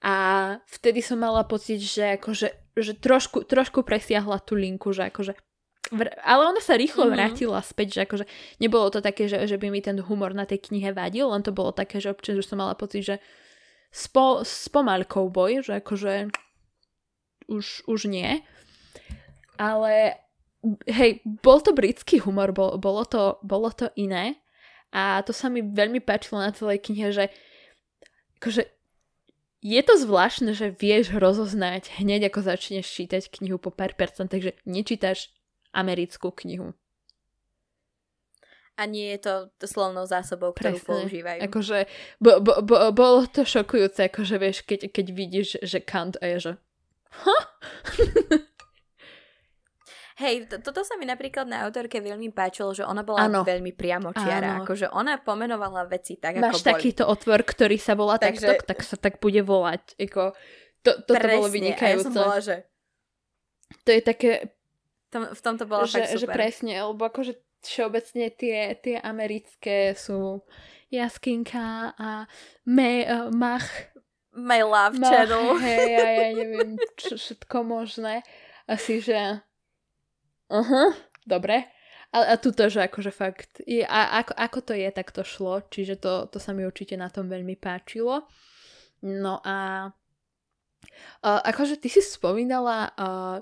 A 0.00 0.56
vtedy 0.64 1.04
som 1.04 1.20
mala 1.20 1.44
pocit, 1.44 1.84
že 1.84 2.16
akože 2.16 2.66
že 2.76 2.92
trošku, 2.92 3.48
trošku 3.48 3.80
presiahla 3.80 4.36
tú 4.44 4.52
linku, 4.52 4.92
že 4.92 5.08
akože 5.08 5.32
ale 6.22 6.42
ona 6.50 6.62
sa 6.62 6.74
rýchlo 6.74 7.06
mm-hmm. 7.06 7.14
vrátila 7.14 7.60
späť, 7.62 7.88
že 7.94 8.00
akože 8.06 8.24
nebolo 8.58 8.90
to 8.90 8.98
také, 8.98 9.30
že, 9.30 9.46
že 9.46 9.56
by 9.58 9.70
mi 9.70 9.78
ten 9.78 10.02
humor 10.02 10.34
na 10.34 10.42
tej 10.42 10.66
knihe 10.70 10.90
vadil, 10.90 11.30
len 11.30 11.46
to 11.46 11.54
bolo 11.54 11.70
také, 11.70 12.02
že 12.02 12.10
občas 12.10 12.38
už 12.38 12.46
som 12.46 12.58
mala 12.58 12.74
pocit, 12.74 13.06
že 13.06 13.16
spo, 13.94 14.42
spomal 14.42 15.06
cowboy, 15.06 15.62
že 15.62 15.78
akože 15.78 16.30
už, 17.46 17.86
už 17.86 18.00
nie. 18.10 18.42
Ale 19.56 20.18
hej, 20.90 21.22
bol 21.24 21.62
to 21.62 21.70
britský 21.70 22.18
humor, 22.18 22.50
bol, 22.50 22.76
bolo, 22.82 23.06
to, 23.06 23.38
bolo 23.46 23.70
to 23.70 23.86
iné 23.94 24.42
a 24.90 25.22
to 25.22 25.30
sa 25.30 25.46
mi 25.46 25.62
veľmi 25.62 26.02
páčilo 26.02 26.42
na 26.42 26.50
celej 26.50 26.82
knihe, 26.82 27.14
že 27.14 27.24
akože 28.42 28.66
je 29.66 29.80
to 29.82 29.94
zvláštne, 29.98 30.54
že 30.54 30.74
vieš 30.74 31.10
rozoznať 31.16 31.98
hneď 31.98 32.30
ako 32.30 32.44
začneš 32.44 32.86
čítať 32.86 33.30
knihu 33.40 33.58
po 33.58 33.74
pár 33.74 33.98
percent, 33.98 34.30
takže 34.30 34.54
nečítaš 34.62 35.35
americkú 35.76 36.32
knihu. 36.32 36.72
A 38.76 38.84
nie 38.84 39.08
je 39.16 39.20
to 39.24 39.34
slovnou 39.64 40.04
zásobou, 40.04 40.52
ktorú 40.52 40.76
Presne. 40.76 40.88
používajú. 40.88 41.40
Akože, 41.48 41.78
bo, 42.20 42.44
bo, 42.44 42.60
bo, 42.60 42.76
bolo 42.92 43.24
to 43.24 43.48
šokujúce, 43.48 44.12
akože 44.12 44.36
vieš, 44.36 44.68
keď, 44.68 44.92
keď 44.92 45.06
vidíš, 45.16 45.48
že 45.64 45.80
Kant 45.80 46.20
a 46.20 46.24
je, 46.36 46.36
že? 46.40 46.52
Hej, 50.16 50.48
to, 50.48 50.64
toto 50.64 50.80
sa 50.80 50.96
mi 50.96 51.04
napríklad 51.04 51.44
na 51.44 51.68
autorke 51.68 52.00
veľmi 52.00 52.32
páčilo, 52.32 52.72
že 52.72 52.88
ona 52.88 53.04
bola 53.04 53.28
ano. 53.28 53.44
veľmi 53.44 53.76
priamočiara. 53.76 54.64
Akože 54.64 54.88
ona 54.88 55.20
pomenovala 55.20 55.84
veci 55.92 56.16
tak, 56.16 56.40
Máš 56.40 56.64
ako 56.64 56.72
takýto 56.72 57.04
boli. 57.04 57.12
otvor, 57.12 57.40
ktorý 57.44 57.76
sa 57.76 57.92
volá 57.92 58.16
Takže... 58.16 58.48
takto, 58.48 58.64
tak 58.64 58.80
sa 58.80 58.96
tak 58.96 59.20
bude 59.20 59.44
volať. 59.44 59.92
Eko, 60.00 60.32
to, 60.80 61.04
toto 61.04 61.20
Presne, 61.20 61.36
bolo 61.36 61.48
vynikajúce. 61.52 62.00
ja 62.00 62.08
som 62.08 62.12
bola, 62.16 62.38
že... 62.40 62.64
To 63.84 63.90
je 63.92 64.00
také... 64.00 64.55
Tom, 65.10 65.22
v 65.30 65.40
tomto 65.40 65.64
bola 65.70 65.86
že, 65.86 66.02
fakt 66.02 66.10
super. 66.14 66.20
Že 66.20 66.26
presne, 66.34 66.72
lebo 66.82 67.02
akože 67.06 67.32
všeobecne 67.62 68.26
tie, 68.34 68.74
tie 68.78 68.96
americké 68.98 69.94
sú 69.94 70.42
jaskinka 70.90 71.94
a 71.98 72.30
me, 72.66 73.02
uh, 73.06 73.30
mach 73.34 73.66
My 74.36 74.60
Love 74.62 75.00
mach, 75.00 75.10
Channel. 75.10 75.56
Hej, 75.64 75.84
ja, 75.88 76.06
ja 76.12 76.28
neviem, 76.36 76.70
čo, 77.00 77.16
všetko 77.16 77.56
možné. 77.64 78.20
Asi, 78.68 79.00
že 79.00 79.40
uh-huh, 80.52 80.92
dobre. 81.24 81.72
A, 82.12 82.32
a 82.32 82.34
tuto, 82.36 82.68
že 82.68 82.84
akože 82.86 83.10
fakt, 83.10 83.64
je, 83.64 83.82
a 83.82 84.22
ako, 84.22 84.32
ako 84.36 84.58
to 84.62 84.72
je, 84.76 84.88
tak 84.92 85.08
to 85.10 85.26
šlo, 85.26 85.64
čiže 85.66 85.98
to, 85.98 86.30
to 86.30 86.38
sa 86.38 86.54
mi 86.54 86.62
určite 86.62 86.94
na 86.94 87.10
tom 87.10 87.26
veľmi 87.26 87.56
páčilo. 87.58 88.28
No 89.02 89.40
a 89.42 89.88
uh, 91.24 91.40
akože 91.42 91.80
ty 91.80 91.88
si 91.90 92.04
spomínala 92.04 92.92
uh, 92.94 93.36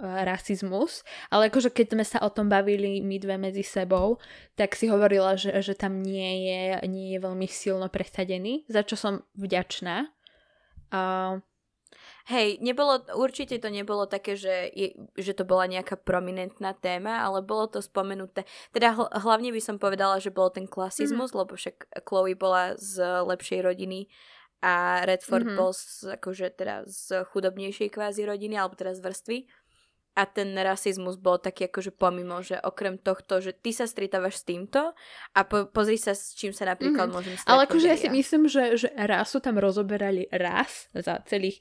rasizmus, 0.00 1.06
ale 1.30 1.48
akože 1.48 1.70
keď 1.70 1.86
sme 1.94 2.04
sa 2.04 2.18
o 2.26 2.30
tom 2.30 2.50
bavili 2.50 2.98
my 3.00 3.16
dve 3.22 3.36
medzi 3.38 3.62
sebou, 3.62 4.18
tak 4.58 4.74
si 4.74 4.90
hovorila, 4.90 5.38
že, 5.38 5.54
že 5.62 5.78
tam 5.78 6.02
nie 6.02 6.50
je, 6.50 6.60
nie 6.90 7.14
je 7.14 7.18
veľmi 7.22 7.46
silno 7.46 7.86
presadený, 7.86 8.66
za 8.66 8.82
čo 8.82 8.98
som 8.98 9.22
vďačná. 9.38 10.10
Uh, 10.90 11.38
Hej, 12.24 12.56
nebolo, 12.64 13.04
určite 13.20 13.60
to 13.60 13.68
nebolo 13.68 14.08
také, 14.08 14.32
že, 14.32 14.72
je, 14.72 14.96
že 15.12 15.36
to 15.36 15.44
bola 15.44 15.68
nejaká 15.68 16.00
prominentná 16.00 16.72
téma, 16.72 17.20
ale 17.20 17.44
bolo 17.44 17.68
to 17.68 17.84
spomenuté. 17.84 18.48
Teda 18.72 18.96
hl- 18.96 19.12
hlavne 19.12 19.52
by 19.52 19.60
som 19.60 19.76
povedala, 19.76 20.16
že 20.16 20.32
bol 20.32 20.48
ten 20.48 20.64
klasizmus, 20.64 21.36
mm-hmm. 21.36 21.40
lebo 21.44 21.52
však 21.52 21.76
Chloe 22.08 22.32
bola 22.32 22.80
z 22.80 23.04
lepšej 23.28 23.60
rodiny 23.68 24.08
a 24.64 25.04
Redford 25.04 25.52
mm-hmm. 25.52 25.60
bol 25.60 25.76
z, 25.76 26.16
akože 26.16 26.56
teda 26.56 26.88
z 26.88 27.28
chudobnejšej 27.28 27.92
kvázi 27.92 28.24
rodiny, 28.24 28.56
alebo 28.56 28.72
teda 28.72 28.96
z 28.96 29.04
vrstvy. 29.04 29.38
A 30.14 30.30
ten 30.30 30.54
rasizmus 30.54 31.18
bol 31.18 31.42
taký 31.42 31.66
akože 31.66 31.90
pomimo, 31.90 32.38
že 32.38 32.54
okrem 32.62 33.02
tohto, 33.02 33.42
že 33.42 33.50
ty 33.50 33.74
sa 33.74 33.90
stretávaš 33.90 34.42
s 34.42 34.46
týmto 34.46 34.94
a 35.34 35.40
po, 35.42 35.66
pozri 35.66 35.98
sa, 35.98 36.14
s 36.14 36.38
čím 36.38 36.54
sa 36.54 36.70
napríklad 36.70 37.10
mm-hmm. 37.10 37.18
môžem 37.18 37.34
stretnúť. 37.34 37.50
Ale 37.50 37.60
akože 37.66 37.86
ja 37.90 37.98
si 37.98 38.08
myslím, 38.14 38.42
že, 38.46 38.64
že 38.78 38.88
rasu 38.94 39.42
tam 39.42 39.58
rozoberali 39.58 40.30
raz 40.30 40.86
za 40.94 41.18
celých 41.26 41.58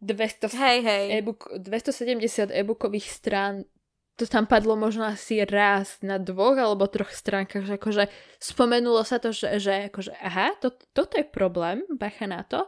200 0.00 0.56
hej, 0.56 0.78
hej. 0.84 1.04
E-book, 1.20 1.52
270 1.52 2.48
e-bookových 2.52 3.08
strán 3.12 3.68
to 4.16 4.24
tam 4.24 4.48
padlo 4.48 4.80
možno 4.80 5.04
asi 5.04 5.44
raz 5.44 6.00
na 6.00 6.16
dvoch 6.16 6.56
alebo 6.56 6.88
troch 6.88 7.12
stránkach, 7.12 7.68
že 7.68 7.76
akože 7.76 8.04
spomenulo 8.40 9.04
sa 9.04 9.20
to, 9.20 9.28
že, 9.28 9.60
že 9.60 9.92
akože 9.92 10.16
aha, 10.16 10.56
to, 10.56 10.72
toto 10.96 11.20
je 11.20 11.24
problém, 11.28 11.84
bacha 11.92 12.24
na 12.24 12.40
to, 12.40 12.64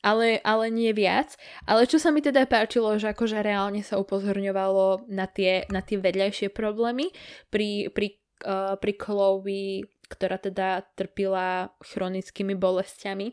ale, 0.00 0.40
ale 0.44 0.72
nie 0.72 0.92
viac. 0.92 1.36
Ale 1.64 1.84
čo 1.84 2.00
sa 2.00 2.12
mi 2.12 2.24
teda 2.24 2.44
páčilo, 2.48 2.96
že 2.96 3.12
akože 3.12 3.40
reálne 3.40 3.84
sa 3.84 4.00
upozorňovalo 4.00 5.08
na 5.12 5.24
tie, 5.28 5.68
na 5.68 5.80
tie 5.80 6.00
vedľajšie 6.00 6.52
problémy 6.52 7.12
pri, 7.52 7.92
pri, 7.92 8.20
uh, 8.44 8.76
pri 8.76 8.92
Chloe 8.96 9.84
ktorá 10.10 10.42
teda 10.42 10.82
trpila 10.98 11.70
chronickými 11.86 12.58
bolestiami 12.58 13.30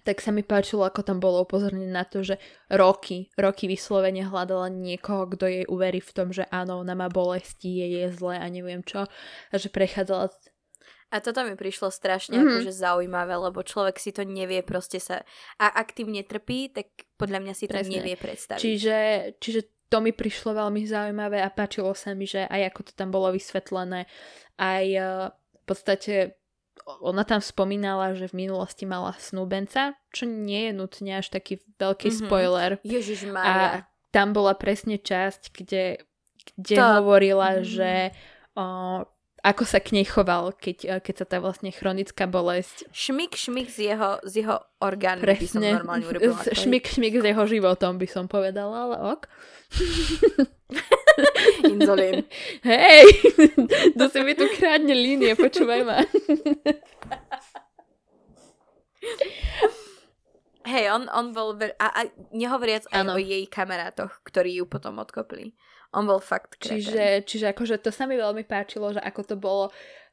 tak 0.00 0.24
sa 0.24 0.32
mi 0.32 0.40
páčilo, 0.40 0.88
ako 0.88 1.04
tam 1.04 1.20
bolo 1.20 1.44
upozornené 1.44 1.92
na 1.92 2.08
to, 2.08 2.24
že 2.24 2.40
roky, 2.72 3.28
roky 3.36 3.68
vyslovene 3.68 4.24
hľadala 4.24 4.72
niekoho, 4.72 5.28
kto 5.28 5.44
jej 5.44 5.64
uverí 5.68 6.00
v 6.00 6.12
tom, 6.16 6.32
že 6.32 6.48
áno, 6.48 6.80
ona 6.80 6.96
má 6.96 7.12
bolesti, 7.12 7.84
je 7.84 8.00
je 8.00 8.08
zle 8.16 8.40
a 8.40 8.46
neviem 8.48 8.80
čo. 8.80 9.04
A 9.52 9.54
že 9.54 9.68
prechádzala... 9.68 10.32
A 11.10 11.18
toto 11.18 11.42
mi 11.42 11.58
prišlo 11.58 11.90
strašne 11.90 12.38
mm-hmm. 12.38 12.50
akože 12.54 12.72
zaujímavé, 12.72 13.34
lebo 13.34 13.66
človek 13.66 13.98
si 13.98 14.14
to 14.14 14.22
nevie 14.22 14.62
proste 14.62 15.02
sa... 15.02 15.26
A 15.58 15.66
aktívne 15.74 16.22
trpí, 16.22 16.70
tak 16.70 16.86
podľa 17.18 17.42
mňa 17.42 17.54
si 17.58 17.66
to 17.66 17.78
Presne. 17.78 17.98
nevie 17.98 18.14
predstaviť. 18.14 18.62
Čiže, 18.62 18.98
čiže 19.42 19.60
to 19.90 19.98
mi 19.98 20.14
prišlo 20.14 20.54
veľmi 20.54 20.86
zaujímavé 20.86 21.42
a 21.42 21.50
páčilo 21.50 21.90
sa 21.98 22.14
mi, 22.14 22.24
že 22.24 22.46
aj 22.46 22.70
ako 22.70 22.80
to 22.86 22.92
tam 22.94 23.10
bolo 23.10 23.34
vysvetlené, 23.34 24.06
aj 24.54 24.86
uh, 24.94 25.34
v 25.34 25.62
podstate 25.66 26.38
ona 27.02 27.26
tam 27.26 27.42
spomínala, 27.42 28.16
že 28.16 28.30
v 28.30 28.46
minulosti 28.46 28.88
mala 28.88 29.14
snúbenca, 29.20 29.98
čo 30.14 30.24
nie 30.26 30.70
je 30.70 30.72
nutne 30.72 31.12
až 31.20 31.28
taký 31.28 31.60
veľký 31.76 32.08
mm-hmm. 32.08 32.26
spoiler. 32.26 32.70
Ježiš 32.82 33.28
A 33.36 33.84
tam 34.10 34.32
bola 34.32 34.56
presne 34.56 34.98
časť, 34.98 35.54
kde, 35.54 36.02
kde 36.56 36.76
to... 36.78 36.82
hovorila, 36.82 37.60
mm-hmm. 37.60 37.68
že 37.68 37.92
o, 38.56 38.64
ako 39.40 39.64
sa 39.64 39.80
k 39.80 39.96
nej 39.96 40.04
choval, 40.04 40.52
keď, 40.52 41.00
keď 41.00 41.14
sa 41.24 41.26
tá 41.26 41.36
vlastne 41.40 41.72
chronická 41.72 42.28
bolesť... 42.28 42.84
Šmik, 42.92 43.36
šmik 43.36 43.68
z 43.72 43.92
jeho, 43.92 44.20
z 44.24 44.44
jeho 44.44 44.56
orgánmi 44.80 45.24
Presne. 45.24 45.40
by 45.40 45.48
som 45.48 45.62
normálne 45.64 46.04
urobila. 46.04 46.36
Šmik, 46.52 46.84
šmik 46.88 47.14
z 47.20 47.24
jeho 47.32 47.44
životom 47.48 47.96
by 47.96 48.08
som 48.08 48.28
povedala, 48.28 48.76
ale 48.88 48.96
ok. 49.16 49.22
Inzolín. 51.72 52.28
Hej, 52.64 53.04
to 53.98 54.04
si 54.12 54.20
mi 54.20 54.36
tu 54.36 54.44
krádne 54.56 54.92
línie, 54.92 55.32
počúvaj 55.32 55.80
ma. 55.88 55.98
Hej, 60.68 60.84
on, 60.92 61.08
on 61.08 61.32
bol... 61.32 61.56
Ver... 61.56 61.72
A, 61.80 61.88
a 61.88 62.00
nehovoriac 62.36 62.84
aj 62.92 63.00
ano. 63.00 63.16
o 63.16 63.18
jej 63.18 63.48
kamarátoch, 63.48 64.20
ktorí 64.22 64.60
ju 64.60 64.68
potom 64.68 65.00
odkopli. 65.00 65.56
On 65.90 66.06
bol 66.06 66.22
fakt 66.22 66.58
kreten. 66.58 66.78
Čiže, 66.78 67.04
čiže 67.26 67.46
akože 67.50 67.82
to 67.82 67.90
sa 67.90 68.06
mi 68.06 68.14
veľmi 68.14 68.46
páčilo, 68.46 68.94
že 68.94 69.02
ako 69.02 69.20
to 69.26 69.34
bolo 69.34 69.64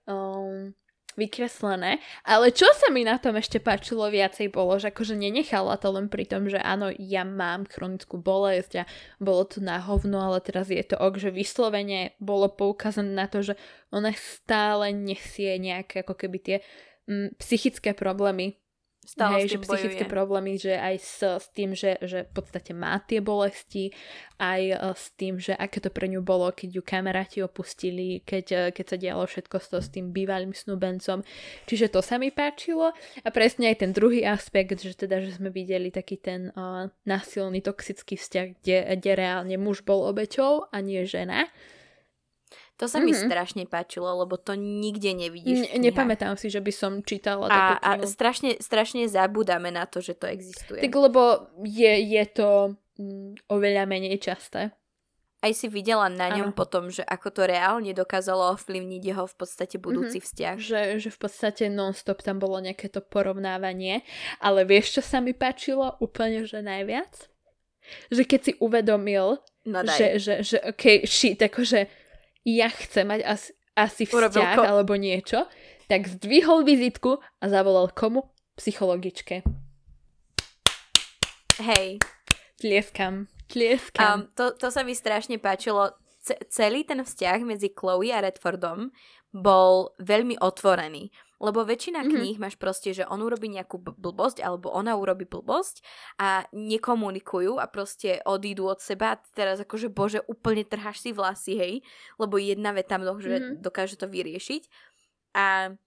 um, 0.09 0.73
vykreslené. 1.17 1.97
Ale 2.25 2.53
čo 2.53 2.69
sa 2.77 2.93
mi 2.93 3.01
na 3.01 3.17
tom 3.17 3.33
ešte 3.35 3.57
páčilo 3.57 4.05
viacej 4.07 4.53
bolo, 4.53 4.77
že 4.77 4.93
akože 4.93 5.17
nenechala 5.17 5.75
to 5.81 5.89
len 5.89 6.07
pri 6.07 6.29
tom, 6.29 6.45
že 6.45 6.61
áno, 6.61 6.93
ja 6.93 7.25
mám 7.25 7.65
chronickú 7.65 8.21
bolesť 8.21 8.85
a 8.85 8.87
bolo 9.17 9.49
to 9.49 9.57
na 9.59 9.81
hovno, 9.81 10.21
ale 10.21 10.41
teraz 10.45 10.69
je 10.69 10.85
to 10.85 10.95
ok, 10.95 11.17
že 11.17 11.33
vyslovene 11.33 12.13
bolo 12.21 12.49
poukázané 12.53 13.13
na 13.17 13.25
to, 13.25 13.41
že 13.41 13.57
ona 13.89 14.13
stále 14.13 14.93
nesie 14.93 15.57
nejaké 15.57 16.05
ako 16.05 16.13
keby 16.13 16.37
tie 16.37 16.57
mm, 17.09 17.41
psychické 17.41 17.97
problémy 17.97 18.61
Stále 19.07 19.47
Hej, 19.47 19.55
že 19.55 19.63
psychické 19.63 20.03
bojuje. 20.03 20.15
problémy, 20.19 20.53
že 20.59 20.75
aj 20.75 20.95
s, 20.99 21.19
s 21.23 21.47
tým, 21.55 21.71
že, 21.71 21.95
že 22.03 22.27
v 22.27 22.31
podstate 22.35 22.75
má 22.75 22.99
tie 22.99 23.23
bolesti, 23.23 23.95
aj 24.35 24.61
e, 24.67 24.75
s 24.75 25.15
tým, 25.15 25.39
že 25.39 25.55
aké 25.55 25.79
to 25.79 25.87
pre 25.87 26.11
ňu 26.11 26.19
bolo, 26.19 26.51
keď 26.51 26.75
ju 26.75 26.81
kamaráti 26.83 27.39
opustili, 27.39 28.19
keď, 28.27 28.45
e, 28.51 28.61
keď 28.75 28.85
sa 28.85 28.97
dialo 28.99 29.23
všetko 29.23 29.55
s, 29.63 29.67
to, 29.71 29.77
s 29.79 29.87
tým 29.95 30.11
bývalým 30.11 30.51
snúbencom. 30.51 31.23
Čiže 31.71 31.87
to 31.87 32.03
sa 32.03 32.19
mi 32.19 32.35
páčilo. 32.35 32.91
A 33.23 33.29
presne 33.31 33.71
aj 33.71 33.87
ten 33.87 33.95
druhý 33.95 34.27
aspekt, 34.27 34.83
že 34.83 34.91
teda, 34.91 35.23
že 35.23 35.39
sme 35.39 35.55
videli 35.55 35.87
taký 35.87 36.19
ten 36.19 36.51
uh, 36.51 36.91
násilný, 37.07 37.63
toxický 37.63 38.19
vzťah, 38.19 38.47
kde, 38.59 38.77
kde 38.99 39.11
reálne 39.15 39.55
muž 39.55 39.87
bol 39.87 40.03
obeťou 40.03 40.67
a 40.67 40.77
nie 40.83 41.07
žena 41.07 41.47
to 42.77 42.85
sa 42.85 43.01
mm-hmm. 43.01 43.09
mi 43.09 43.13
strašne 43.17 43.63
páčilo, 43.65 44.05
lebo 44.21 44.37
to 44.37 44.53
nikde 44.53 45.09
nevidíš. 45.17 45.65
Ne, 45.73 45.89
nepamätám 45.89 46.37
si, 46.37 46.53
že 46.53 46.61
by 46.61 46.69
som 46.69 47.01
čítala 47.01 47.49
a, 47.49 47.81
a 47.81 47.91
strašne, 48.05 48.61
strašne 48.61 49.09
zabudáme 49.09 49.73
na 49.73 49.89
to, 49.89 49.97
že 49.97 50.13
to 50.13 50.29
existuje. 50.29 50.85
Tak 50.85 50.93
lebo 50.93 51.49
je, 51.65 51.93
je 52.05 52.23
to 52.29 52.77
mm, 53.01 53.49
oveľa 53.49 53.89
menej 53.89 54.21
časté. 54.21 54.77
Aj 55.41 55.53
si 55.53 55.69
videla 55.69 56.05
na 56.09 56.33
ňom 56.33 56.53
ano. 56.53 56.57
potom, 56.57 56.89
že 56.93 57.01
ako 57.01 57.29
to 57.29 57.41
reálne 57.49 57.93
dokázalo 57.97 58.57
ovplyvniť 58.57 59.01
jeho 59.05 59.25
v 59.25 59.35
podstate 59.37 59.81
budúci 59.81 60.21
mm-hmm. 60.21 60.29
vzťah. 60.29 60.55
Že, 60.61 60.81
že 61.01 61.09
v 61.09 61.17
podstate 61.17 61.63
non-stop 61.73 62.21
tam 62.21 62.37
bolo 62.37 62.61
nejaké 62.61 62.93
to 62.93 63.01
porovnávanie. 63.01 64.05
Ale 64.37 64.69
vieš, 64.69 64.97
čo 64.97 65.01
sa 65.01 65.17
mi 65.17 65.33
páčilo 65.33 65.97
úplne, 65.97 66.45
že 66.45 66.61
najviac? 66.61 67.29
Že 68.13 68.21
keď 68.25 68.39
si 68.41 68.51
uvedomil, 68.61 69.41
no 69.65 69.77
že, 69.85 70.21
že, 70.21 70.33
že 70.45 70.57
okay, 70.61 71.05
shit, 71.05 71.41
akože 71.41 72.06
ja 72.47 72.71
chcem 72.71 73.03
mať 73.11 73.27
asi, 73.27 73.51
asi 73.75 74.07
vzťah 74.07 74.55
ko- 74.55 74.63
alebo 74.63 74.95
niečo, 74.95 75.43
tak 75.91 76.07
zdvihol 76.07 76.63
vizitku 76.63 77.19
a 77.19 77.45
zavolal 77.51 77.91
komu? 77.91 78.31
Psychologičke. 78.55 79.43
Hej. 81.59 81.99
Tlieskam. 82.57 83.27
Tlieskam. 83.51 84.07
Um, 84.07 84.21
to, 84.33 84.55
to 84.55 84.71
sa 84.71 84.81
mi 84.81 84.95
strašne 84.95 85.37
páčilo. 85.37 85.93
C- 86.23 86.39
celý 86.49 86.83
ten 86.83 87.03
vzťah 87.03 87.39
medzi 87.45 87.69
Chloe 87.69 88.09
a 88.09 88.23
Redfordom 88.23 88.89
bol 89.29 89.93
veľmi 90.01 90.41
otvorený. 90.41 91.13
Lebo 91.37 91.61
väčšina 91.61 92.01
mm-hmm. 92.01 92.13
kníh 92.17 92.37
máš 92.41 92.57
proste, 92.57 92.97
že 92.97 93.05
on 93.05 93.21
urobí 93.21 93.45
nejakú 93.45 93.77
blbosť 93.77 94.41
alebo 94.41 94.73
ona 94.73 94.97
urobí 94.97 95.29
blbosť 95.29 95.85
a 96.17 96.49
nekomunikujú 96.49 97.61
a 97.61 97.69
proste 97.69 98.25
odídu 98.25 98.65
od 98.65 98.81
seba 98.81 99.13
a 99.13 99.19
teraz 99.37 99.61
akože 99.61 99.93
bože 99.93 100.25
úplne 100.25 100.65
trháš 100.65 101.05
si 101.05 101.13
vlasy, 101.13 101.53
hej, 101.53 101.73
lebo 102.17 102.41
jedna 102.41 102.73
veta 102.73 102.97
mm-hmm. 102.97 103.61
dokáže 103.61 104.01
to 104.01 104.09
vyriešiť. 104.09 104.65
A 105.37 105.77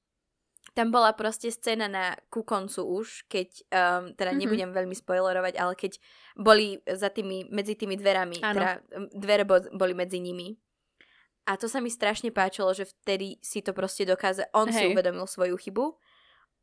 tam 0.71 0.95
bola 0.95 1.11
proste 1.19 1.51
scéna 1.51 1.91
na 1.91 2.15
ku 2.31 2.47
koncu 2.47 2.87
už, 2.87 3.27
keď, 3.27 3.49
um, 3.75 4.15
teda 4.15 4.31
mm-hmm. 4.31 4.39
nebudem 4.39 4.71
veľmi 4.71 4.95
spoilerovať, 4.95 5.59
ale 5.59 5.75
keď 5.75 5.99
boli 6.39 6.79
za 6.87 7.11
tými, 7.11 7.51
medzi 7.51 7.75
tými 7.75 7.99
dverami, 7.99 8.39
ano. 8.39 8.55
teda 8.55 8.71
dvere 9.19 9.45
boli 9.75 9.95
medzi 9.99 10.23
nimi 10.23 10.55
a 11.49 11.57
to 11.57 11.67
sa 11.67 11.81
mi 11.81 11.89
strašne 11.89 12.31
páčilo, 12.31 12.71
že 12.77 12.89
vtedy 12.89 13.41
si 13.41 13.65
to 13.65 13.73
proste 13.73 14.05
dokázal, 14.05 14.49
on 14.53 14.69
Hej. 14.69 14.77
si 14.77 14.85
uvedomil 14.93 15.27
svoju 15.27 15.57
chybu, 15.57 15.97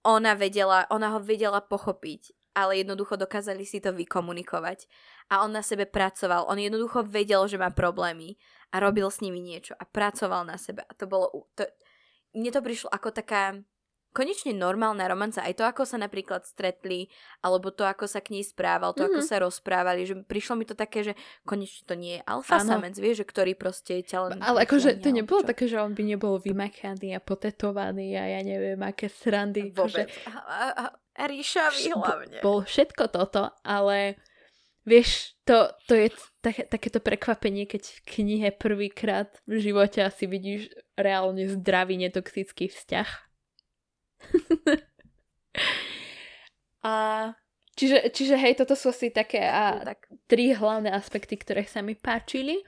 ona 0.06 0.38
vedela, 0.38 0.88
ona 0.88 1.18
ho 1.18 1.20
vedela 1.20 1.60
pochopiť, 1.60 2.32
ale 2.56 2.82
jednoducho 2.82 3.20
dokázali 3.20 3.68
si 3.68 3.84
to 3.84 3.94
vykomunikovať. 3.94 4.88
A 5.30 5.44
on 5.44 5.52
na 5.52 5.62
sebe 5.62 5.86
pracoval, 5.86 6.48
on 6.48 6.58
jednoducho 6.58 7.04
vedel, 7.06 7.46
že 7.46 7.60
má 7.60 7.70
problémy 7.70 8.40
a 8.72 8.80
robil 8.80 9.06
s 9.12 9.20
nimi 9.20 9.44
niečo 9.44 9.76
a 9.76 9.84
pracoval 9.84 10.48
na 10.48 10.56
sebe. 10.56 10.82
A 10.88 10.92
to 10.96 11.06
bolo, 11.06 11.52
to, 11.54 11.68
mne 12.34 12.50
to 12.50 12.62
prišlo 12.64 12.90
ako 12.90 13.12
taká 13.12 13.60
konečne 14.18 14.58
normálna 14.58 15.06
romanca, 15.06 15.46
aj 15.46 15.62
to, 15.62 15.64
ako 15.70 15.86
sa 15.86 16.02
napríklad 16.02 16.42
stretli, 16.42 17.06
alebo 17.46 17.70
to, 17.70 17.86
ako 17.86 18.10
sa 18.10 18.18
k 18.18 18.34
nej 18.34 18.42
správal, 18.42 18.98
to, 18.98 19.06
mm-hmm. 19.06 19.14
ako 19.14 19.22
mhm. 19.22 19.30
sa 19.30 19.38
rozprávali, 19.46 20.02
že 20.10 20.18
prišlo 20.26 20.58
mi 20.58 20.66
to 20.66 20.74
také, 20.74 21.06
že 21.06 21.14
konečne 21.46 21.86
to 21.86 21.94
nie 21.94 22.18
je 22.18 22.22
alfa 22.26 22.66
ano. 22.66 22.82
samec, 22.82 22.98
vieš, 22.98 23.22
že 23.22 23.26
ktorý 23.30 23.54
proste 23.54 24.02
ťa 24.02 24.18
len... 24.26 24.42
Ale 24.42 24.66
akože 24.66 24.98
to 24.98 25.14
nebolo 25.14 25.46
čo? 25.46 25.54
také, 25.54 25.70
že 25.70 25.78
on 25.78 25.94
by 25.94 26.02
nebol 26.02 26.42
vymakaný 26.42 27.14
a 27.14 27.22
potetovaný 27.22 28.18
a 28.18 28.26
ja 28.26 28.42
neviem, 28.42 28.82
aké 28.82 29.06
srandy. 29.06 29.70
Vôbec. 29.70 30.10
Akože... 30.10 30.34
A, 30.34 30.34
a, 30.34 30.66
a, 30.74 30.86
a 30.98 31.24
ríšavý 31.30 31.94
hlavne. 31.94 32.42
Bol 32.42 32.66
všetko 32.66 33.14
toto, 33.14 33.54
ale 33.62 34.18
vieš, 34.82 35.38
to, 35.46 35.70
to 35.86 35.94
je 35.94 36.10
také, 36.42 36.66
takéto 36.66 36.98
prekvapenie, 36.98 37.70
keď 37.70 37.86
v 37.86 38.00
knihe 38.18 38.50
prvýkrát 38.50 39.30
v 39.46 39.62
živote 39.62 40.02
asi 40.02 40.26
vidíš 40.26 40.74
reálne 40.98 41.46
zdravý, 41.54 42.02
netoxický 42.02 42.74
vzťah 42.74 43.27
čiže, 47.78 48.10
čiže 48.10 48.36
hej, 48.36 48.58
toto 48.58 48.74
sú 48.74 48.90
asi 48.90 49.14
také 49.14 49.46
a, 49.46 49.94
tak. 49.94 50.10
tri 50.26 50.52
hlavné 50.52 50.90
aspekty, 50.90 51.38
ktoré 51.38 51.64
sa 51.70 51.86
mi 51.86 51.94
páčili. 51.94 52.66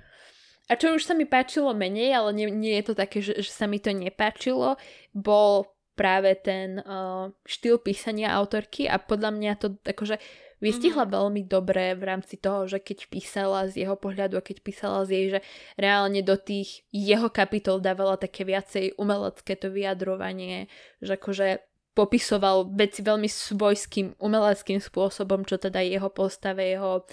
A 0.69 0.77
čo 0.77 0.93
už 0.93 1.01
sa 1.01 1.17
mi 1.17 1.25
páčilo 1.25 1.73
menej, 1.73 2.13
ale 2.13 2.29
nie, 2.37 2.47
nie 2.53 2.77
je 2.77 2.93
to 2.93 2.93
také, 2.93 3.25
že, 3.25 3.41
že 3.41 3.49
sa 3.49 3.65
mi 3.65 3.81
to 3.81 3.89
nepáčilo, 3.89 4.77
bol 5.17 5.65
práve 5.97 6.37
ten 6.37 6.79
uh, 6.79 7.33
štýl 7.43 7.81
písania 7.81 8.31
autorky 8.37 8.87
a 8.87 9.01
podľa 9.01 9.35
mňa 9.35 9.51
to 9.59 9.67
akože 9.83 10.15
vystihla 10.63 11.07
mm-hmm. 11.07 11.17
veľmi 11.17 11.41
dobre 11.47 11.95
v 11.95 12.03
rámci 12.03 12.35
toho, 12.39 12.67
že 12.67 12.79
keď 12.79 13.11
písala 13.11 13.67
z 13.67 13.83
jeho 13.83 13.95
pohľadu 13.99 14.39
a 14.39 14.45
keď 14.45 14.57
písala 14.63 15.03
z 15.07 15.09
jej, 15.11 15.25
že 15.35 15.39
reálne 15.79 16.23
do 16.23 16.35
tých 16.35 16.87
jeho 16.91 17.27
kapitol 17.31 17.79
dávala 17.79 18.19
také 18.19 18.43
viacej 18.43 18.99
umelecké 18.99 19.55
to 19.55 19.71
vyjadrovanie, 19.71 20.67
že 20.99 21.15
akože 21.15 21.68
popisoval 21.93 22.69
veci 22.73 23.03
veľmi 23.03 23.27
svojským 23.27 24.21
umeleckým 24.21 24.79
spôsobom, 24.79 25.43
čo 25.43 25.59
teda 25.59 25.83
jeho 25.83 26.07
postave, 26.13 26.75
jeho 26.75 27.03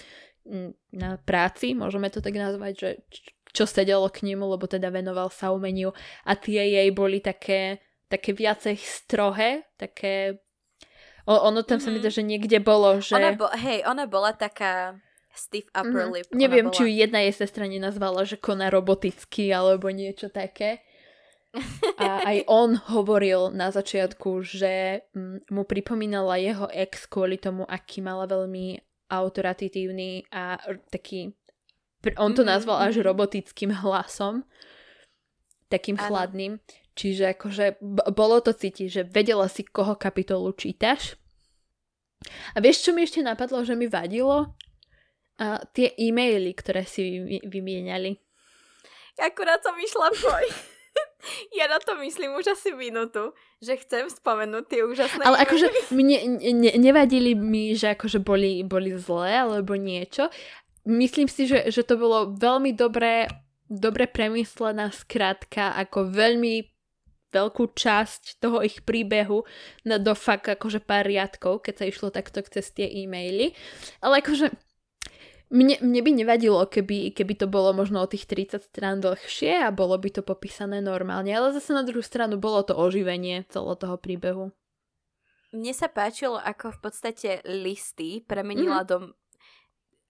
na 0.95 1.19
práci, 1.19 1.75
môžeme 1.75 2.07
to 2.07 2.23
tak 2.23 2.35
nazvať, 2.39 2.73
že 2.79 2.89
čo 3.51 3.67
sedelo 3.67 4.07
k 4.07 4.23
nemu, 4.23 4.55
lebo 4.55 4.63
teda 4.63 4.87
venoval 4.87 5.27
sa 5.27 5.51
umeniu 5.51 5.91
a 6.23 6.39
tie 6.39 6.71
jej 6.71 6.89
boli 6.95 7.19
také, 7.19 7.83
také 8.07 8.31
viacej 8.31 8.79
strohé, 8.79 9.67
také 9.75 10.39
O, 11.27 11.35
ono 11.43 11.59
tam 11.59 11.75
mm-hmm. 11.75 11.83
sa 11.83 11.89
mi 11.91 11.99
to, 11.99 12.07
mhm. 12.07 12.15
že 12.15 12.23
niekde 12.23 12.57
bolo, 12.63 13.03
že... 13.03 13.19
Ona 13.19 13.35
bo, 13.35 13.51
hej, 13.51 13.83
ona 13.83 14.07
bola 14.07 14.31
taká 14.31 14.95
stiff 15.35 15.67
upper 15.75 16.07
mm-hmm. 16.07 16.15
lip. 16.15 16.27
Neviem, 16.31 16.71
bola... 16.71 16.75
či 16.79 16.81
ju 16.87 16.89
jedna 17.03 17.19
jej 17.27 17.35
sestra 17.35 17.67
nenazvala, 17.67 18.23
že 18.23 18.39
koná 18.39 18.71
roboticky 18.71 19.51
alebo 19.51 19.91
niečo 19.91 20.31
také. 20.31 20.86
A 21.97 22.23
aj 22.23 22.37
on 22.47 22.77
hovoril 22.93 23.53
na 23.53 23.73
začiatku, 23.73 24.41
že 24.45 25.05
mm, 25.13 25.51
mu 25.51 25.63
pripomínala 25.63 26.37
jeho 26.37 26.67
ex 26.69 27.09
kvôli 27.09 27.37
tomu, 27.37 27.65
aký 27.65 28.01
mala 28.01 28.29
veľmi 28.29 28.79
autoratitívny 29.07 30.27
a 30.31 30.59
taký, 30.91 31.31
on 32.19 32.35
to 32.35 32.43
mhm, 32.43 32.49
nazval 32.51 32.77
až 32.83 32.99
mhm. 32.99 33.05
robotickým 33.07 33.71
hlasom, 33.71 34.43
takým 35.71 35.95
ano. 35.99 36.05
chladným. 36.07 36.53
Čiže 36.97 37.37
akože 37.37 37.65
bolo 38.09 38.41
to 38.41 38.57
cítiť, 38.57 38.87
že 38.89 39.01
vedela 39.05 39.45
si, 39.45 39.61
koho 39.61 39.93
kapitolu 39.93 40.49
čítaš. 40.57 41.13
A 42.53 42.57
vieš, 42.57 42.89
čo 42.89 42.91
mi 42.97 43.05
ešte 43.05 43.21
napadlo, 43.21 43.61
že 43.61 43.77
mi 43.77 43.85
vadilo? 43.85 44.57
A 45.37 45.61
tie 45.69 45.93
e-maily, 46.01 46.57
ktoré 46.57 46.89
si 46.89 47.21
vy- 47.21 47.45
vymieniali. 47.45 48.17
Akurát 49.21 49.61
som 49.61 49.77
išla 49.77 50.09
poj. 50.17 50.45
ja 51.57 51.65
na 51.65 51.81
to 51.81 51.97
myslím 51.97 52.37
už 52.37 52.53
asi 52.53 52.73
minútu, 52.73 53.33
že 53.57 53.77
chcem 53.81 54.05
spomenúť 54.07 54.63
tie 54.69 54.81
úžasné 54.85 55.25
Ale 55.25 55.41
akože 55.43 55.67
mne 55.91 56.39
ne, 56.53 56.71
nevadili 56.77 57.33
mi, 57.33 57.73
že 57.73 57.97
akože 57.97 58.21
boli, 58.21 58.61
boli 58.61 58.93
zlé 58.95 59.41
alebo 59.41 59.73
niečo. 59.73 60.29
Myslím 60.87 61.27
si, 61.27 61.49
že, 61.49 61.67
že 61.67 61.83
to 61.83 61.99
bolo 61.99 62.31
veľmi 62.37 62.71
dobré, 62.71 63.27
dobre 63.67 64.07
premyslená 64.07 64.93
skratka, 64.93 65.75
ako 65.75 66.07
veľmi 66.07 66.63
veľkú 67.27 67.75
časť 67.75 68.39
toho 68.39 68.63
ich 68.63 68.87
príbehu 68.87 69.43
na 69.83 69.99
do 69.99 70.15
fakt 70.15 70.47
akože 70.47 70.79
pár 70.79 71.03
riadkov, 71.03 71.59
keď 71.59 71.73
sa 71.75 71.85
išlo 71.85 72.07
takto 72.07 72.39
cez 72.47 72.71
tie 72.71 72.87
e-maily. 72.87 73.51
Ale 73.99 74.23
akože 74.23 74.47
mne, 75.47 75.79
mne 75.79 76.01
by 76.03 76.11
nevadilo, 76.11 76.61
keby, 76.67 77.15
keby 77.15 77.33
to 77.39 77.47
bolo 77.47 77.71
možno 77.71 78.03
o 78.03 78.07
tých 78.07 78.27
30 78.27 78.67
strán 78.67 78.99
dlhšie 78.99 79.63
a 79.63 79.71
bolo 79.71 79.95
by 79.95 80.19
to 80.19 80.21
popísané 80.23 80.83
normálne, 80.83 81.31
ale 81.31 81.55
zase 81.55 81.71
na 81.71 81.87
druhú 81.87 82.03
stranu 82.03 82.35
bolo 82.35 82.63
to 82.67 82.75
oživenie 82.75 83.47
celého 83.47 83.75
toho 83.79 83.95
príbehu. 83.95 84.51
Mne 85.55 85.71
sa 85.71 85.87
páčilo, 85.87 86.35
ako 86.35 86.75
v 86.75 86.79
podstate 86.83 87.29
listy 87.47 88.19
premenila 88.19 88.83
mm. 88.83 88.87
do 88.87 88.97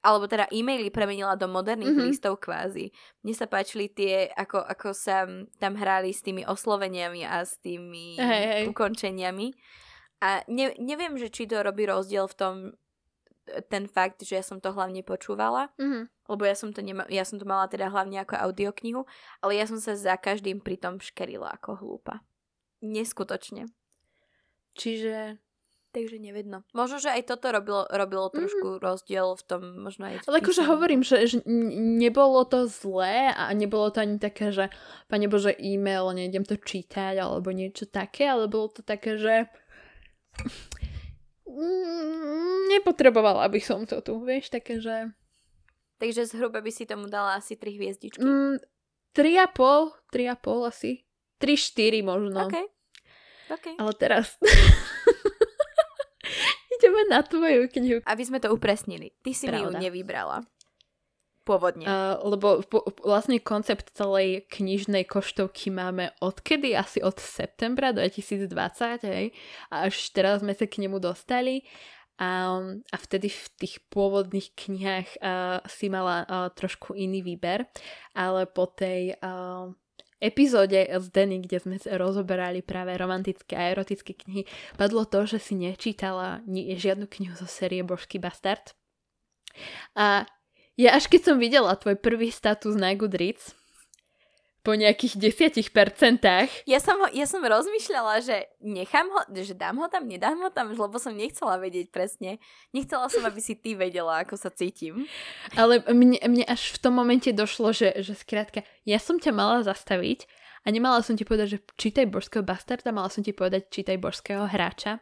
alebo 0.07 0.23
teda 0.29 0.47
e-maily 0.55 0.87
premenila 0.87 1.35
do 1.35 1.51
moderných 1.51 1.91
mm-hmm. 1.91 2.07
listov 2.07 2.39
kvázi. 2.39 2.95
Mne 3.27 3.33
sa 3.35 3.43
páčili 3.43 3.91
tie, 3.91 4.31
ako, 4.31 4.63
ako 4.63 4.95
sa 4.95 5.27
tam 5.59 5.73
hrali 5.75 6.15
s 6.15 6.23
tými 6.23 6.47
osloveniami 6.47 7.27
a 7.27 7.43
s 7.43 7.59
tými 7.59 8.15
hey, 8.15 8.43
hey. 8.47 8.63
ukončeniami. 8.71 9.51
A 10.23 10.47
ne, 10.47 10.71
neviem, 10.79 11.19
že 11.19 11.27
či 11.27 11.43
to 11.43 11.59
robí 11.59 11.83
rozdiel 11.83 12.29
v 12.31 12.37
tom, 12.39 12.53
ten 13.67 13.87
fakt, 13.87 14.23
že 14.23 14.37
ja 14.39 14.43
som 14.43 14.59
to 14.59 14.75
hlavne 14.75 15.01
počúvala, 15.01 15.71
mm-hmm. 15.79 16.03
lebo 16.29 16.43
ja 16.43 16.55
som, 16.55 16.75
to 16.75 16.83
nema- 16.83 17.07
ja 17.07 17.23
som 17.23 17.39
to 17.39 17.45
mala 17.47 17.71
teda 17.71 17.89
hlavne 17.89 18.21
ako 18.21 18.37
audioknihu, 18.37 19.03
ale 19.41 19.57
ja 19.57 19.65
som 19.65 19.79
sa 19.79 19.95
za 19.95 20.19
každým 20.19 20.59
pri 20.59 20.77
tom 20.77 20.99
škerila 20.99 21.53
ako 21.55 21.79
hlúpa. 21.81 22.21
Neskutočne. 22.83 23.71
Čiže... 24.77 25.41
Takže 25.95 26.19
nevedno. 26.19 26.67
Možno, 26.77 27.01
že 27.01 27.09
aj 27.09 27.31
toto 27.31 27.49
robilo, 27.49 27.87
robilo 27.89 28.29
mm-hmm. 28.29 28.37
trošku 28.37 28.67
rozdiel 28.77 29.33
v 29.33 29.43
tom, 29.47 29.61
možno 29.81 30.11
aj... 30.11 30.29
Ale 30.29 30.43
akože 30.43 30.67
hovorím, 30.67 31.01
že, 31.01 31.25
že 31.25 31.37
nebolo 31.47 32.43
to 32.45 32.69
zlé 32.69 33.33
a 33.33 33.49
nebolo 33.55 33.89
to 33.89 34.03
ani 34.03 34.21
také, 34.21 34.53
že 34.53 34.69
pane 35.09 35.25
Bože, 35.25 35.57
e-mail, 35.57 36.11
nejdem 36.13 36.45
to 36.45 36.59
čítať 36.59 37.17
alebo 37.17 37.49
niečo 37.49 37.89
také, 37.89 38.29
ale 38.29 38.45
bolo 38.51 38.69
to 38.69 38.85
také, 38.85 39.17
že 39.17 39.49
Mm, 40.37 40.86
nepotrebovala 42.75 43.47
by 43.47 43.61
som 43.63 43.87
to 43.87 44.03
tu, 44.03 44.19
vieš, 44.23 44.51
také, 44.51 44.83
že... 44.83 45.11
Takže 45.97 46.29
zhruba 46.29 46.61
by 46.61 46.69
si 46.69 46.85
tomu 46.85 47.09
dala 47.09 47.39
asi 47.39 47.57
3 47.57 47.73
hviezdičky? 47.73 48.21
Mm, 48.21 48.61
3,5, 49.15 50.13
3,5 50.13 50.69
asi. 50.69 50.91
3-4 51.41 52.05
možno. 52.05 52.45
OK. 52.45 52.57
okay. 53.49 53.73
Ale 53.81 53.91
teraz... 53.97 54.37
Ideme 56.77 57.09
na 57.09 57.25
tvoju 57.25 57.65
knihu. 57.73 58.05
Aby 58.05 58.21
sme 58.21 58.37
to 58.37 58.53
upresnili. 58.53 59.09
Ty 59.25 59.33
si 59.33 59.49
Pravda. 59.49 59.57
mi 59.57 59.61
ju 59.65 59.69
nevybrala 59.89 60.45
pôvodne. 61.47 61.87
Uh, 61.87 62.19
lebo 62.27 62.59
po, 62.67 62.83
vlastne 63.07 63.39
koncept 63.39 63.95
celej 63.95 64.43
knižnej 64.51 65.07
koštovky 65.07 65.71
máme 65.71 66.11
odkedy? 66.19 66.75
Asi 66.75 66.99
od 66.99 67.15
septembra 67.23 67.95
2020, 67.95 68.51
hej? 69.07 69.31
A 69.71 69.87
až 69.87 69.95
teraz 70.11 70.43
sme 70.43 70.51
sa 70.51 70.67
k 70.67 70.83
nemu 70.83 70.99
dostali. 70.99 71.63
A, 72.17 72.59
a 72.91 72.97
vtedy 72.97 73.29
v 73.29 73.45
tých 73.61 73.79
pôvodných 73.93 74.51
knihách 74.57 75.21
uh, 75.21 75.61
si 75.69 75.87
mala 75.87 76.25
uh, 76.25 76.49
trošku 76.51 76.97
iný 76.97 77.21
výber, 77.21 77.69
ale 78.17 78.49
po 78.49 78.65
tej 78.67 79.15
uh, 79.21 79.69
epizóde 80.17 80.89
z 80.89 81.05
Denny, 81.13 81.45
kde 81.45 81.61
sme 81.61 81.77
rozoberali 81.93 82.65
práve 82.65 82.97
romantické 82.97 83.53
a 83.53 83.69
erotické 83.69 84.17
knihy, 84.17 84.49
padlo 84.73 85.05
to, 85.05 85.29
že 85.29 85.37
si 85.37 85.53
nečítala 85.53 86.41
ni- 86.49 86.73
žiadnu 86.73 87.05
knihu 87.05 87.37
zo 87.37 87.45
série 87.45 87.85
Božský 87.85 88.17
bastard. 88.17 88.73
A 89.97 90.25
ja 90.77 90.95
až 90.95 91.09
keď 91.09 91.33
som 91.33 91.35
videla 91.41 91.73
tvoj 91.73 91.97
prvý 91.97 92.29
status 92.29 92.77
na 92.77 92.93
Goodreads, 92.93 93.57
po 94.67 94.75
nejakých 94.75 95.15
desiatich 95.15 95.71
percentách. 95.71 96.51
Ja 96.67 96.83
som, 96.83 96.99
ho, 96.99 97.07
ja 97.15 97.23
som 97.23 97.39
rozmýšľala, 97.39 98.19
že 98.19 98.51
nechám 98.59 99.07
ho, 99.07 99.23
že 99.31 99.55
dám 99.55 99.79
ho 99.79 99.87
tam, 99.87 100.03
nedám 100.03 100.35
ho 100.43 100.51
tam, 100.51 100.75
lebo 100.75 100.99
som 100.99 101.15
nechcela 101.15 101.55
vedieť 101.55 101.87
presne. 101.87 102.43
Nechcela 102.75 103.07
som, 103.07 103.23
aby 103.23 103.39
si 103.39 103.55
ty 103.55 103.79
vedela, 103.79 104.27
ako 104.27 104.35
sa 104.35 104.51
cítim. 104.51 105.07
Ale 105.55 105.79
mne, 105.87 106.19
mne 106.19 106.43
až 106.43 106.75
v 106.75 106.83
tom 106.83 106.99
momente 106.99 107.31
došlo, 107.31 107.71
že, 107.71 107.95
že 108.03 108.11
skrátka, 108.11 108.67
ja 108.83 108.99
som 108.99 109.15
ťa 109.15 109.31
mala 109.31 109.63
zastaviť 109.63 110.27
a 110.67 110.67
nemala 110.67 110.99
som 110.99 111.15
ti 111.15 111.23
povedať, 111.23 111.47
že 111.47 111.59
čítaj 111.79 112.11
božského 112.11 112.43
bastarda, 112.43 112.91
mala 112.91 113.07
som 113.07 113.23
ti 113.23 113.31
povedať, 113.31 113.71
čítaj 113.71 113.95
božského 114.03 114.51
hráča. 114.51 114.99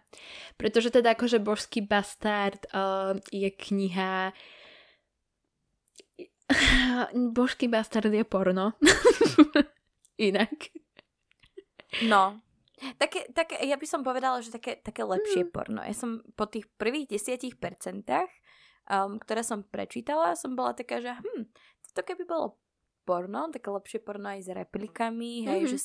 Pretože 0.62 0.94
teda 0.94 1.18
akože 1.18 1.42
božský 1.42 1.82
bastard 1.82 2.70
uh, 2.70 3.18
je 3.34 3.50
kniha 3.50 4.30
Božský 7.36 7.68
bastard 7.68 8.14
je 8.14 8.24
porno. 8.24 8.74
Inak. 10.30 10.72
No. 12.06 12.40
Také, 13.00 13.32
také, 13.32 13.56
ja 13.64 13.80
by 13.80 13.88
som 13.88 14.04
povedala, 14.04 14.44
že 14.44 14.52
také, 14.52 14.78
také 14.78 15.02
lepšie 15.08 15.48
mm. 15.48 15.52
porno. 15.52 15.82
Ja 15.82 15.96
som 15.96 16.22
po 16.36 16.46
tých 16.46 16.68
prvých 16.76 17.08
desiatich 17.08 17.56
percentách, 17.56 18.28
um, 18.92 19.16
ktoré 19.18 19.42
som 19.42 19.64
prečítala, 19.64 20.36
som 20.36 20.54
bola 20.54 20.76
taká, 20.76 21.00
že 21.00 21.16
hm, 21.16 21.48
to 21.96 22.02
keby 22.04 22.28
bolo 22.28 22.60
porno, 23.08 23.48
také 23.48 23.72
lepšie 23.72 24.00
porno 24.04 24.28
aj 24.28 24.44
s 24.44 24.50
replikami, 24.52 25.48
hej, 25.48 25.62
mm. 25.66 25.70
že 25.72 25.78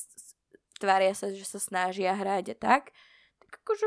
tvária 0.83 1.15
sa, 1.15 1.31
že 1.31 1.47
sa 1.47 1.63
snažia 1.63 2.17
hrať 2.17 2.53
a 2.53 2.57
tak, 2.59 2.83
tak 3.39 3.51
akože 3.63 3.87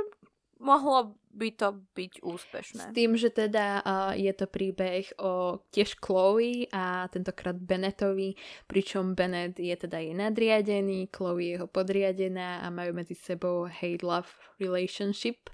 mohlo 0.63 1.19
by 1.34 1.49
to 1.58 1.67
byť 1.97 2.13
úspešné. 2.21 2.84
S 2.89 2.93
tým, 2.93 3.17
že 3.17 3.34
teda 3.34 3.82
uh, 3.82 4.13
je 4.13 4.30
to 4.38 4.45
príbeh 4.45 5.10
o 5.17 5.65
tiež 5.73 5.97
Chloe 5.97 6.69
a 6.69 7.10
tentokrát 7.10 7.58
Bennettovi, 7.58 8.38
pričom 8.69 9.17
Bennett 9.17 9.58
je 9.58 9.73
teda 9.73 9.97
jej 9.97 10.13
nadriadený, 10.13 11.10
Chloe 11.10 11.41
je 11.41 11.49
jeho 11.58 11.67
podriadená 11.67 12.62
a 12.62 12.69
majú 12.69 12.93
medzi 12.93 13.17
sebou 13.17 13.65
hate-love 13.65 14.30
relationship 14.62 15.49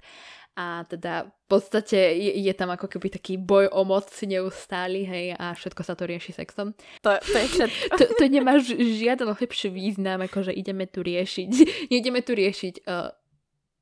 a 0.60 0.84
teda 0.84 1.30
v 1.30 1.46
podstate 1.46 1.96
je, 1.96 2.32
je 2.42 2.52
tam 2.54 2.74
ako 2.74 2.90
keby 2.90 3.08
taký 3.10 3.38
boj 3.38 3.70
o 3.70 3.86
moc 3.86 4.10
neustály, 4.10 5.06
hej, 5.06 5.26
a 5.38 5.54
všetko 5.54 5.82
sa 5.86 5.94
to 5.94 6.04
rieši 6.04 6.34
sexom. 6.34 6.74
To, 7.06 7.10
to 7.16 7.36
je 7.38 7.46
všetko. 7.48 7.94
to, 7.98 8.04
to 8.18 8.24
nemá 8.26 8.58
žiaden 8.60 9.30
lepší 9.30 9.70
význam, 9.70 10.20
ako 10.26 10.50
že 10.50 10.52
ideme 10.52 10.90
tu 10.90 11.06
riešiť, 11.06 11.50
ideme 11.98 12.20
tu 12.20 12.34
riešiť 12.34 12.74
uh, 12.84 13.08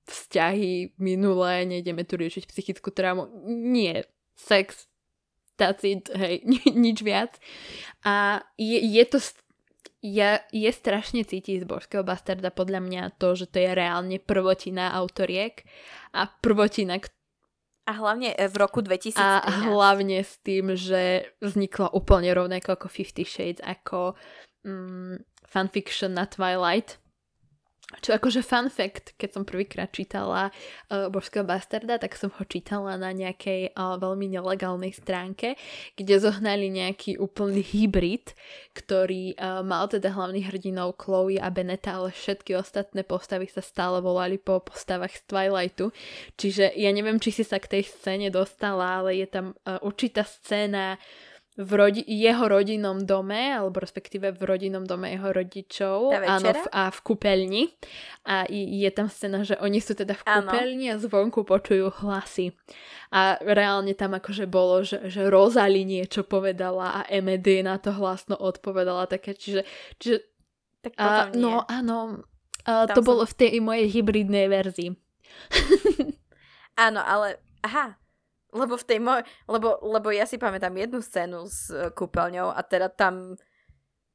vzťahy 0.09 0.97
minulé, 0.99 1.69
nejdeme 1.69 2.03
tu 2.03 2.17
riešiť 2.17 2.49
psychickú 2.49 2.91
traumu. 2.91 3.29
Nie. 3.47 4.09
Sex. 4.35 4.89
That's 5.61 5.85
it. 5.85 6.09
Hej, 6.11 6.43
nič 6.85 7.05
viac. 7.05 7.37
A 8.03 8.45
je, 8.57 8.79
je 8.81 9.05
to 9.05 9.19
je, 9.99 10.31
je 10.55 10.71
strašne 10.71 11.27
cítiť 11.27 11.63
z 11.63 11.67
Božského 11.67 12.07
bastarda 12.07 12.55
podľa 12.55 12.81
mňa 12.87 13.03
to, 13.19 13.35
že 13.35 13.51
to 13.51 13.59
je 13.59 13.71
reálne 13.75 14.17
prvotina 14.23 14.95
autoriek 14.95 15.67
a 16.15 16.31
prvotina, 16.31 17.03
a 17.89 17.93
hlavne 17.97 18.37
v 18.37 18.55
roku 18.61 18.85
2013. 18.85 19.17
A 19.17 19.73
hlavne 19.73 20.21
s 20.21 20.37
tým, 20.45 20.77
že 20.77 21.33
vznikla 21.41 21.97
úplne 21.97 22.29
rovnako 22.37 22.77
ako 22.77 22.87
Fifty 22.93 23.25
Shades, 23.25 23.65
ako 23.65 24.13
mm, 24.69 25.25
fanfiction 25.49 26.13
na 26.13 26.29
Twilight. 26.29 27.01
Čo 27.89 28.21
akože 28.21 28.45
fun 28.45 28.69
fact, 28.69 29.17
keď 29.17 29.31
som 29.33 29.49
prvýkrát 29.49 29.89
čítala 29.89 30.53
uh, 30.93 31.09
Božského 31.09 31.41
bastarda, 31.41 31.97
tak 31.97 32.21
som 32.21 32.29
ho 32.29 32.45
čítala 32.45 33.01
na 33.01 33.17
nejakej 33.17 33.73
uh, 33.73 33.97
veľmi 33.97 34.29
nelegálnej 34.29 34.93
stránke, 34.93 35.57
kde 35.97 36.21
zohnali 36.21 36.69
nejaký 36.69 37.17
úplný 37.17 37.65
hybrid, 37.65 38.37
ktorý 38.77 39.33
uh, 39.41 39.65
mal 39.65 39.89
teda 39.89 40.13
hlavných 40.13 40.53
hrdinov 40.53 41.01
Chloe 41.01 41.41
a 41.41 41.49
Beneta, 41.49 41.97
ale 41.97 42.13
všetky 42.13 42.61
ostatné 42.61 43.09
postavy 43.09 43.49
sa 43.49 43.65
stále 43.65 44.05
volali 44.05 44.37
po 44.37 44.61
postavách 44.61 45.17
z 45.17 45.23
Twilightu. 45.25 45.89
Čiže 46.37 46.77
ja 46.77 46.93
neviem, 46.93 47.17
či 47.17 47.41
si 47.41 47.41
sa 47.41 47.57
k 47.57 47.81
tej 47.81 47.89
scéne 47.89 48.29
dostala, 48.29 49.01
ale 49.01 49.17
je 49.17 49.33
tam 49.33 49.57
uh, 49.65 49.81
určitá 49.81 50.29
scéna 50.29 51.01
v 51.59 51.71
rodi- 51.75 52.07
jeho 52.07 52.47
rodinnom 52.47 53.03
dome, 53.03 53.51
alebo 53.51 53.83
respektíve 53.83 54.31
v 54.31 54.43
rodinnom 54.47 54.87
dome 54.87 55.11
jeho 55.11 55.35
rodičov. 55.35 56.15
Áno, 56.15 56.55
v, 56.55 56.67
a 56.71 56.87
v 56.95 56.99
kúpeľni. 57.03 57.63
A 58.31 58.47
je 58.47 58.91
tam 58.95 59.11
scéna, 59.11 59.43
že 59.43 59.59
oni 59.59 59.83
sú 59.83 59.99
teda 59.99 60.15
v 60.15 60.23
kúpeľni 60.23 60.95
a 60.95 61.03
zvonku 61.03 61.43
počujú 61.43 61.91
hlasy. 62.07 62.55
A 63.11 63.43
reálne 63.43 63.91
tam 63.99 64.15
akože 64.15 64.47
bolo, 64.47 64.87
že, 64.87 65.11
že 65.11 65.27
Rozali 65.27 65.83
niečo 65.83 66.23
povedala 66.23 67.03
a 67.03 67.11
Emedy 67.11 67.67
na 67.67 67.83
to 67.83 67.91
hlasno 67.91 68.39
odpovedala 68.39 69.11
také, 69.11 69.35
čiže, 69.35 69.67
čiže 69.99 70.23
tak 70.79 70.95
a, 70.95 71.35
no 71.35 71.67
áno, 71.67 72.23
a, 72.63 72.87
to 72.87 73.03
som... 73.03 73.09
bolo 73.11 73.27
v 73.27 73.35
tej 73.35 73.59
mojej 73.59 73.91
hybridnej 73.99 74.47
verzii. 74.47 74.95
áno, 76.87 77.03
ale 77.03 77.43
aha, 77.67 77.99
lebo 78.55 78.75
v 78.77 78.85
tej 78.85 78.99
moj... 79.03 79.21
Lebo, 79.45 79.81
lebo 79.85 80.09
ja 80.13 80.25
si 80.25 80.41
pamätám 80.41 80.73
jednu 80.77 81.05
scénu 81.05 81.49
s 81.49 81.69
uh, 81.73 81.93
kúpeľňou 81.93 82.53
a 82.53 82.61
teda 82.65 82.89
tam 82.93 83.37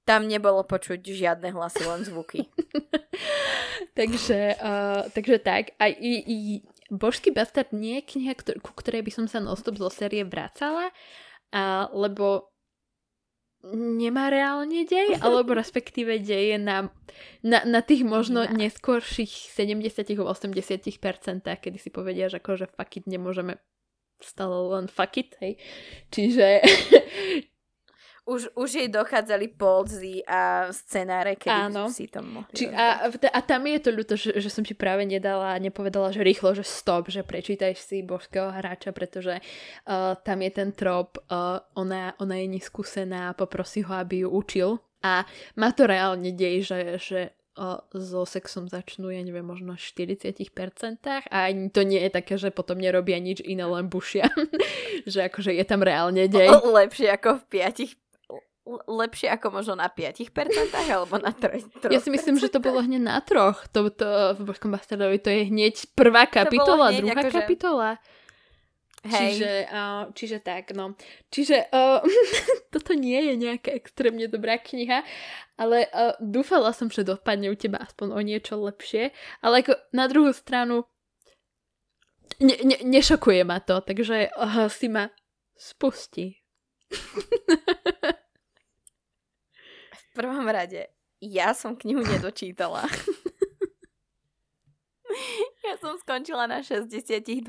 tam 0.04 0.28
nebolo 0.28 0.68
počuť 0.68 1.00
žiadne 1.00 1.56
hlasy, 1.56 1.88
len 1.88 2.04
zvuky. 2.04 2.44
takže, 4.00 4.56
uh, 4.60 5.08
takže 5.12 5.40
tak. 5.40 5.76
A 5.80 5.88
i, 5.88 6.14
i 6.24 6.38
Božský 6.92 7.32
bastard 7.32 7.72
nie 7.72 8.02
je 8.02 8.08
kniha, 8.16 8.34
ktor- 8.38 8.60
ku 8.60 8.72
ktorej 8.76 9.04
by 9.06 9.12
som 9.12 9.26
sa 9.26 9.40
nostop 9.40 9.80
zo 9.80 9.90
série 9.90 10.24
vracala, 10.28 10.92
uh, 10.92 11.88
lebo 11.92 12.52
nemá 13.74 14.28
reálne 14.28 14.84
dej, 14.84 15.16
alebo 15.24 15.56
respektíve 15.56 16.20
deje 16.20 16.60
na, 16.60 16.92
na, 17.42 17.64
na 17.64 17.80
tých 17.80 18.04
možno 18.04 18.44
neskôrších 18.44 19.56
70-80%, 19.56 20.20
kedy 21.48 21.78
si 21.80 21.90
povedia, 21.90 22.28
že 22.28 22.44
akože 22.44 22.68
fuck 22.76 23.00
it, 23.00 23.06
nemôžeme 23.08 23.56
stále 24.22 24.56
len 24.78 24.86
fuck 24.92 25.18
it, 25.18 25.38
hej. 25.40 25.58
Čiže... 26.12 26.46
už, 28.24 28.56
už 28.56 28.70
jej 28.72 28.88
dochádzali 28.88 29.52
polzy 29.60 30.24
a 30.24 30.72
scenáre, 30.72 31.36
kedy 31.36 31.76
Áno. 31.76 31.92
si 31.92 32.08
to 32.08 32.24
mohli 32.24 32.56
Či, 32.56 32.72
a, 32.72 33.12
a 33.12 33.40
tam 33.44 33.68
je 33.68 33.80
to 33.84 33.90
ľúto, 33.92 34.16
že, 34.16 34.32
že 34.40 34.48
som 34.48 34.64
ti 34.64 34.72
práve 34.72 35.04
nedala 35.04 35.56
a 35.56 35.62
nepovedala, 35.62 36.16
že 36.16 36.24
rýchlo, 36.24 36.56
že 36.56 36.64
stop, 36.64 37.12
že 37.12 37.28
prečítaj 37.28 37.76
si 37.76 38.00
božského 38.00 38.48
hráča, 38.48 38.96
pretože 38.96 39.44
uh, 39.44 40.16
tam 40.24 40.40
je 40.40 40.52
ten 40.56 40.72
trop, 40.72 41.20
uh, 41.28 41.60
ona, 41.76 42.16
ona 42.16 42.40
je 42.40 42.48
neskúsená, 42.48 43.36
poprosí 43.36 43.84
ho, 43.84 43.92
aby 43.92 44.24
ju 44.24 44.30
učil 44.32 44.70
a 45.04 45.28
má 45.60 45.76
to 45.76 45.84
reálne 45.84 46.32
dej, 46.32 46.64
že, 46.64 46.80
že 47.04 47.20
so 47.94 48.26
sexom 48.26 48.66
začnú, 48.66 49.14
ja 49.14 49.22
neviem, 49.22 49.46
možno 49.46 49.78
40% 49.78 50.42
a 51.06 51.38
ani 51.50 51.70
to 51.70 51.86
nie 51.86 52.02
je 52.02 52.10
také, 52.10 52.34
že 52.42 52.50
potom 52.50 52.82
nerobia 52.82 53.22
nič 53.22 53.46
iné, 53.46 53.62
len 53.62 53.94
bušia. 53.94 54.26
že 55.12 55.30
akože 55.30 55.54
je 55.54 55.66
tam 55.66 55.86
reálne 55.86 56.26
dej. 56.26 56.50
Lepšie 56.50 57.14
ako 57.14 57.46
v 57.46 57.62
5 57.62 58.04
lepšie 58.88 59.28
ako 59.28 59.60
možno 59.60 59.76
na 59.76 59.92
5% 59.92 60.32
alebo 60.88 61.20
na 61.20 61.36
3%. 61.36 61.92
Ja 61.92 62.00
si 62.00 62.08
myslím, 62.08 62.40
že 62.40 62.48
to 62.48 62.64
bolo 62.64 62.80
hneď 62.80 63.02
na 63.04 63.20
troch. 63.20 63.68
To, 63.76 63.92
to 63.92 64.40
v 64.40 64.42
Božskom 64.48 64.72
bastardovi 64.72 65.20
to 65.20 65.28
je 65.28 65.52
hneď 65.52 65.92
prvá 65.92 66.24
kapitola, 66.32 66.96
hneď 66.96 67.04
druhá 67.04 67.22
akože... 67.28 67.38
kapitola. 67.44 67.90
Hej. 69.04 69.36
Čiže, 69.36 69.52
uh, 69.68 70.04
čiže 70.16 70.38
tak, 70.40 70.72
no. 70.72 70.96
Čiže 71.28 71.68
uh, 71.76 72.00
toto 72.74 72.96
nie 72.96 73.20
je 73.20 73.34
nejaká 73.36 73.76
extrémne 73.76 74.32
dobrá 74.32 74.56
kniha, 74.56 75.04
ale 75.60 75.92
uh, 75.92 76.16
dúfala 76.24 76.72
som, 76.72 76.88
že 76.88 77.04
dopadne 77.04 77.52
u 77.52 77.56
teba 77.60 77.84
aspoň 77.84 78.16
o 78.16 78.20
niečo 78.24 78.56
lepšie, 78.56 79.12
ale 79.44 79.60
ako 79.60 79.76
na 79.92 80.08
druhú 80.08 80.32
stranu 80.32 80.88
ne, 82.40 82.56
ne, 82.64 82.80
nešokuje 82.80 83.44
ma 83.44 83.60
to, 83.60 83.84
takže 83.84 84.32
uh, 84.40 84.72
si 84.72 84.88
ma 84.88 85.12
spustí. 85.60 86.40
v 89.92 90.08
prvom 90.16 90.48
rade, 90.48 90.88
ja 91.20 91.52
som 91.52 91.76
knihu 91.76 92.08
nedočítala. 92.08 92.88
Ja 95.64 95.80
som 95.80 95.96
skončila 95.96 96.44
na 96.44 96.60
62%, 96.60 97.48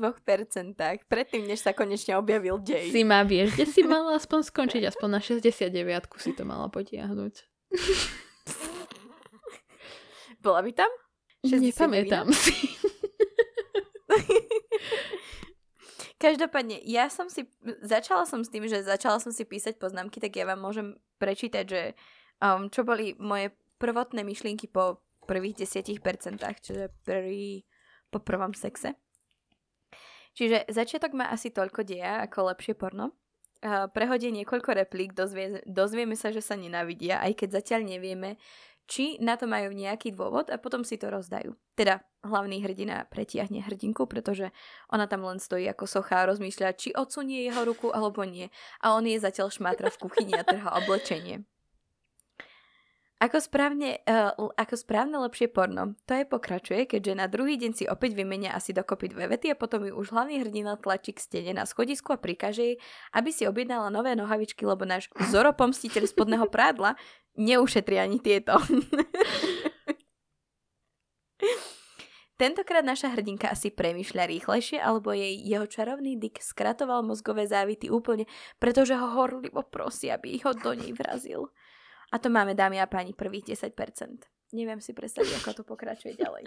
predtým, 1.11 1.43
než 1.43 1.59
sa 1.59 1.75
konečne 1.75 2.15
objavil 2.15 2.55
dej. 2.63 2.87
Si 2.89 3.03
ma 3.03 3.27
vieš, 3.27 3.59
kde 3.59 3.67
si 3.67 3.83
mala 3.83 4.15
aspoň 4.15 4.39
skončiť, 4.47 4.87
aspoň 4.87 5.09
na 5.11 5.19
69 5.19 5.75
si 6.15 6.31
to 6.31 6.47
mala 6.47 6.71
potiahnuť. 6.71 7.43
Bola 10.43 10.63
by 10.63 10.71
tam? 10.71 10.87
69? 11.43 11.75
Nepamätám 11.75 12.31
si. 12.31 12.55
Každopádne, 16.25 16.79
ja 16.87 17.11
som 17.11 17.27
si, 17.27 17.43
začala 17.83 18.23
som 18.25 18.41
s 18.41 18.49
tým, 18.49 18.65
že 18.65 18.81
začala 18.81 19.19
som 19.19 19.35
si 19.35 19.43
písať 19.43 19.77
poznámky, 19.77 20.23
tak 20.23 20.33
ja 20.33 20.47
vám 20.47 20.63
môžem 20.63 20.95
prečítať, 21.19 21.65
že 21.67 21.81
um, 22.39 22.71
čo 22.71 22.87
boli 22.87 23.13
moje 23.19 23.51
prvotné 23.77 24.23
myšlienky 24.23 24.71
po 24.71 25.04
prvých 25.25 25.65
10%, 25.65 26.39
čiže 26.61 26.93
prvý 27.03 27.65
po 28.13 28.21
prvom 28.21 28.53
sexe. 28.53 28.95
Čiže 30.37 30.69
začiatok 30.69 31.17
má 31.17 31.33
asi 31.33 31.49
toľko 31.49 31.81
deja 31.83 32.23
ako 32.23 32.53
lepšie 32.53 32.77
porno. 32.77 33.17
Prehodie 33.65 34.29
niekoľko 34.29 34.77
replík, 34.85 35.17
dozvie, 35.17 35.65
dozvieme 35.65 36.13
sa, 36.13 36.29
že 36.29 36.43
sa 36.45 36.53
nenávidia, 36.53 37.17
aj 37.23 37.33
keď 37.39 37.49
zatiaľ 37.63 37.81
nevieme, 37.87 38.37
či 38.85 39.17
na 39.17 39.33
to 39.33 39.49
majú 39.49 39.73
nejaký 39.73 40.13
dôvod 40.13 40.53
a 40.53 40.61
potom 40.61 40.85
si 40.85 41.01
to 41.01 41.09
rozdajú. 41.09 41.57
Teda 41.73 42.05
hlavný 42.21 42.61
hrdina 42.61 43.09
pretiahne 43.09 43.65
hrdinku, 43.65 44.05
pretože 44.05 44.53
ona 44.93 45.09
tam 45.09 45.25
len 45.25 45.41
stojí 45.41 45.65
ako 45.65 45.89
socha 45.89 46.21
a 46.21 46.29
rozmýšľa, 46.29 46.77
či 46.77 46.93
odsunie 46.93 47.49
jeho 47.49 47.65
ruku 47.65 47.89
alebo 47.89 48.21
nie. 48.21 48.53
A 48.85 48.93
on 48.93 49.09
je 49.09 49.17
zatiaľ 49.17 49.49
šmátra 49.49 49.89
v 49.89 49.97
kuchyni 50.05 50.37
a 50.37 50.45
trhá 50.45 50.77
oblečenie. 50.77 51.41
Ako 53.15 53.39
správne, 53.39 54.03
uh, 54.03 54.35
ako 54.59 54.75
správne 54.75 55.15
lepšie 55.23 55.47
porno, 55.47 55.95
to 56.03 56.19
je 56.19 56.27
pokračuje, 56.27 56.83
keďže 56.83 57.13
na 57.15 57.31
druhý 57.31 57.55
deň 57.55 57.71
si 57.71 57.87
opäť 57.87 58.11
vymenia 58.11 58.51
asi 58.51 58.75
dokopy 58.75 59.07
dve 59.07 59.31
vety 59.31 59.55
a 59.55 59.59
potom 59.59 59.87
ju 59.87 59.95
už 59.95 60.11
hlavný 60.11 60.43
hrdina 60.43 60.75
tlačí 60.75 61.15
k 61.15 61.23
stene 61.23 61.55
na 61.55 61.63
schodisku 61.63 62.11
a 62.11 62.19
prikáže 62.19 62.75
jej, 62.75 62.75
aby 63.15 63.31
si 63.31 63.47
objednala 63.47 63.87
nové 63.87 64.19
nohavičky, 64.19 64.67
lebo 64.67 64.83
náš 64.83 65.07
zoropomstiteľ 65.31 66.11
spodného 66.11 66.51
prádla 66.51 66.99
neušetrí 67.39 67.95
ani 67.95 68.19
tieto. 68.19 68.59
Tentokrát 72.35 72.83
naša 72.83 73.15
hrdinka 73.15 73.47
asi 73.47 73.71
premyšľa 73.71 74.27
rýchlejšie, 74.27 74.83
alebo 74.83 75.15
jej 75.15 75.39
jeho 75.39 75.63
čarovný 75.71 76.19
dyk 76.19 76.43
skratoval 76.43 76.99
mozgové 76.99 77.47
závity 77.47 77.87
úplne, 77.87 78.27
pretože 78.59 78.91
ho 78.91 79.07
horlivo 79.15 79.63
prosí, 79.63 80.11
aby 80.11 80.43
ho 80.43 80.51
do 80.51 80.75
nej 80.75 80.91
vrazil. 80.91 81.47
A 82.13 82.21
to 82.21 82.29
máme, 82.29 82.53
dámy 82.53 82.77
a 82.81 82.85
páni, 82.89 83.17
prvých 83.17 83.57
10%. 83.57 83.73
Neviem 84.53 84.79
si 84.81 84.93
predstaviť, 84.93 85.41
ako 85.41 85.51
to 85.57 85.63
pokračuje 85.65 86.13
ďalej. 86.15 86.45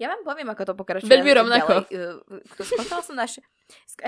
Ja 0.00 0.08
vám 0.08 0.24
poviem, 0.24 0.48
ako 0.48 0.72
to 0.72 0.74
pokračuje. 0.80 1.12
Veľmi 1.12 1.32
rovnako. 1.36 1.84
Skončila 2.64 3.04
som 3.04 3.16
na, 3.20 3.28
š- 3.28 3.44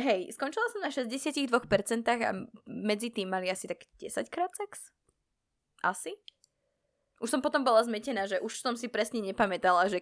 hej, 0.01 0.33
skončila 0.33 0.64
som 0.72 0.81
na 0.81 0.88
62% 0.88 1.53
a 2.25 2.33
medzi 2.64 3.12
tým 3.12 3.29
mali 3.29 3.53
asi 3.53 3.68
tak 3.68 3.85
10 4.01 4.33
krát 4.33 4.48
sex. 4.57 4.88
Asi. 5.85 6.16
Už 7.20 7.29
som 7.29 7.44
potom 7.44 7.61
bola 7.61 7.85
zmetená, 7.85 8.25
že 8.25 8.40
už 8.40 8.57
som 8.64 8.72
si 8.72 8.88
presne 8.88 9.20
nepamätala, 9.20 9.92
že 9.92 10.01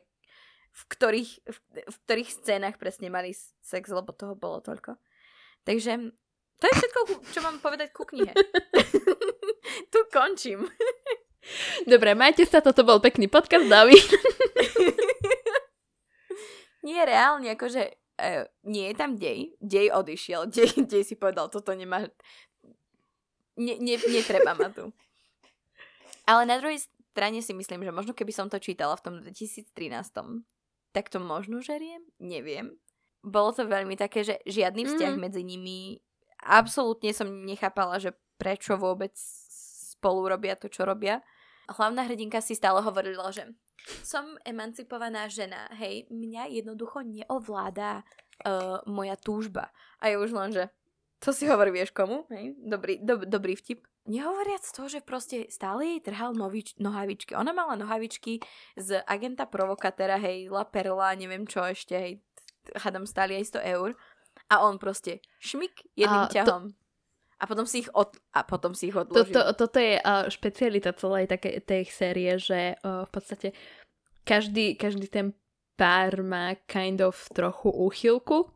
v 0.71 0.83
ktorých, 0.95 1.33
v, 1.43 1.59
v 1.83 1.97
ktorých 2.07 2.31
scénach 2.39 2.79
presne 2.79 3.11
mali 3.11 3.35
sex, 3.59 3.91
lebo 3.91 4.15
toho 4.15 4.39
bolo 4.39 4.63
toľko. 4.63 4.95
Takže 5.67 6.15
to 6.61 6.65
je 6.69 6.75
všetko, 6.77 7.01
čo 7.33 7.41
mám 7.41 7.57
povedať 7.65 7.89
ku 7.97 8.05
knihe. 8.05 8.37
tu 9.93 10.01
končím. 10.13 10.69
Dobre, 11.91 12.13
majte 12.13 12.45
sa, 12.45 12.61
toto 12.61 12.85
bol 12.85 13.01
pekný 13.01 13.33
podcast, 13.33 13.65
David. 13.65 14.05
nie, 16.87 17.01
reálne, 17.01 17.57
akože 17.57 17.83
uh, 18.21 18.45
nie 18.69 18.93
je 18.93 18.95
tam 18.95 19.17
dej. 19.17 19.57
Dej 19.57 19.89
odišiel. 19.89 20.53
Dej, 20.53 20.85
dej 20.85 21.03
si 21.05 21.17
povedal, 21.17 21.49
toto 21.49 21.73
nemá... 21.73 22.05
Ne, 23.57 23.75
ne, 23.81 23.97
netreba 24.13 24.53
ma 24.53 24.69
tu. 24.69 24.93
Ale 26.29 26.45
na 26.45 26.61
druhej 26.61 26.81
strane 27.11 27.41
si 27.41 27.57
myslím, 27.57 27.89
že 27.89 27.93
možno 27.93 28.13
keby 28.13 28.33
som 28.37 28.53
to 28.53 28.61
čítala 28.61 28.95
v 29.01 29.05
tom 29.05 29.15
2013, 29.25 29.73
tak 30.93 31.09
to 31.09 31.19
možno 31.19 31.65
žeriem? 31.65 32.05
Neviem. 32.21 32.77
Bolo 33.21 33.53
to 33.53 33.69
veľmi 33.69 33.97
také, 33.97 34.25
že 34.25 34.41
žiadny 34.49 34.89
vzťah 34.89 35.13
mm. 35.17 35.21
medzi 35.21 35.43
nimi 35.45 36.01
absolútne 36.45 37.13
som 37.13 37.29
nechápala, 37.29 38.01
že 38.01 38.17
prečo 38.41 38.77
vôbec 38.81 39.13
spolu 40.01 40.33
robia 40.33 40.57
to, 40.57 40.73
čo 40.73 40.89
robia. 40.89 41.21
Hlavná 41.69 42.09
hrdinka 42.09 42.41
si 42.41 42.57
stále 42.57 42.81
hovorila, 42.81 43.31
že 43.31 43.53
som 44.05 44.37
emancipovaná 44.45 45.29
žena, 45.31 45.69
hej, 45.77 46.09
mňa 46.13 46.53
jednoducho 46.61 47.05
neovláda 47.05 48.03
uh, 48.45 48.81
moja 48.85 49.17
túžba. 49.17 49.73
A 50.01 50.13
je 50.13 50.17
už 50.21 50.31
len, 50.33 50.51
že 50.53 50.69
to 51.21 51.37
si 51.37 51.45
hovorí, 51.49 51.73
vieš 51.73 51.93
komu, 51.93 52.25
hej, 52.33 52.57
dobrý, 52.61 53.01
do, 53.01 53.25
dobrý 53.25 53.57
vtip. 53.57 53.85
Nehovoriac 54.09 54.65
to, 54.65 54.89
že 54.89 55.05
proste 55.05 55.47
stále 55.53 55.85
jej 55.85 56.01
trhal 56.01 56.33
novič, 56.33 56.81
nohavičky. 56.81 57.37
Ona 57.37 57.53
mala 57.53 57.77
nohavičky 57.77 58.41
z 58.75 59.05
agenta 59.05 59.45
provokatéra, 59.45 60.17
hej, 60.17 60.49
La 60.49 60.65
Perla, 60.65 61.13
neviem 61.13 61.45
čo 61.45 61.61
ešte, 61.61 61.95
hej, 61.95 62.13
hádam 62.81 63.05
stáli 63.05 63.37
aj 63.37 63.61
100 63.61 63.73
eur. 63.77 63.89
A 64.51 64.67
on 64.67 64.83
proste 64.83 65.23
šmik 65.39 65.87
jedným 65.95 66.27
a 66.27 66.31
ťahom. 66.31 66.63
To... 66.75 66.79
A 67.41 67.49
potom 67.49 67.65
si 67.65 67.81
ich, 67.81 67.89
od, 67.97 68.13
a 68.37 68.45
potom 68.45 68.77
si 68.77 68.93
ich 68.93 68.97
odložil. 68.97 69.33
Toto, 69.33 69.57
toto 69.57 69.79
je 69.81 69.97
uh, 69.97 70.29
špecialita 70.29 70.93
celej 70.93 71.25
také, 71.25 71.57
tej 71.65 71.89
série, 71.89 72.37
že 72.37 72.77
uh, 72.85 73.09
v 73.09 73.11
podstate 73.11 73.57
každý, 74.29 74.77
každý 74.77 75.09
ten 75.09 75.33
pár 75.81 76.21
má 76.21 76.53
kind 76.69 77.01
of 77.01 77.17
trochu 77.33 77.73
úchylku. 77.73 78.53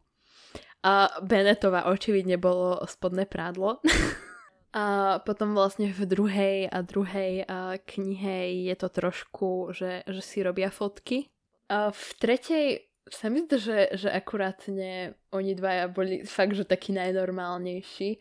A 0.85 1.09
Benetova 1.25 1.89
očividne 1.89 2.37
bolo 2.37 2.77
spodné 2.85 3.25
prádlo. 3.25 3.81
a 4.77 5.17
potom 5.25 5.57
vlastne 5.57 5.89
v 5.89 6.05
druhej 6.05 6.57
a 6.69 6.85
druhej 6.85 7.49
a 7.49 7.81
knihe 7.81 8.69
je 8.69 8.75
to 8.77 8.93
trošku, 8.93 9.73
že, 9.73 10.05
že 10.05 10.21
si 10.21 10.45
robia 10.45 10.69
fotky. 10.69 11.33
A 11.73 11.89
v 11.89 12.07
tretej 12.21 12.67
sa 13.11 13.29
mi 13.29 13.45
zdá, 13.45 13.61
že, 13.61 13.79
že 13.97 14.09
akurátne 14.09 15.19
oni 15.33 15.53
dvaja 15.53 15.93
boli 15.93 16.25
fakt, 16.25 16.57
že 16.57 16.65
takí 16.65 16.97
najnormálnejší 16.97 18.17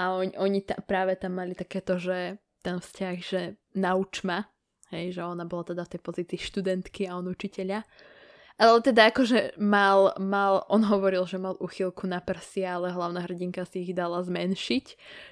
a 0.00 0.16
on, 0.16 0.32
oni 0.36 0.64
ta, 0.64 0.80
práve 0.80 1.16
tam 1.20 1.36
mali 1.36 1.52
takéto, 1.52 2.00
že 2.00 2.40
ten 2.64 2.80
vzťah, 2.80 3.16
že 3.20 3.40
nauč 3.76 4.24
ma, 4.24 4.48
hej, 4.94 5.18
že 5.18 5.20
ona 5.20 5.44
bola 5.44 5.68
teda 5.68 5.84
v 5.84 5.92
tej 5.96 6.00
pozícii 6.00 6.38
študentky 6.40 7.04
a 7.08 7.20
on 7.20 7.28
učiteľa. 7.28 7.84
Ale 8.60 8.78
teda 8.84 9.10
akože 9.10 9.58
mal, 9.58 10.12
mal, 10.20 10.68
on 10.68 10.84
hovoril, 10.86 11.24
že 11.24 11.40
mal 11.40 11.56
uchylku 11.58 12.04
na 12.04 12.20
prsia, 12.20 12.76
ale 12.76 12.92
hlavná 12.92 13.24
hrdinka 13.24 13.64
si 13.64 13.82
ich 13.82 13.96
dala 13.96 14.20
zmenšiť, 14.22 14.86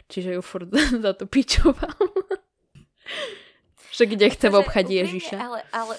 čiže 0.08 0.40
ju 0.40 0.42
furt 0.42 0.72
za 1.04 1.12
to 1.14 1.24
pičoval. 1.28 2.00
že 3.96 4.04
kde 4.08 4.32
chce 4.32 4.48
obchať 4.48 4.86
Ježiša. 4.88 5.36
Ale, 5.36 5.60
ale... 5.72 5.94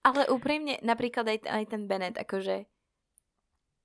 ale 0.00 0.28
úprimne, 0.32 0.80
napríklad 0.80 1.28
aj, 1.28 1.38
aj 1.44 1.64
ten 1.68 1.84
Bennett, 1.84 2.16
akože 2.16 2.64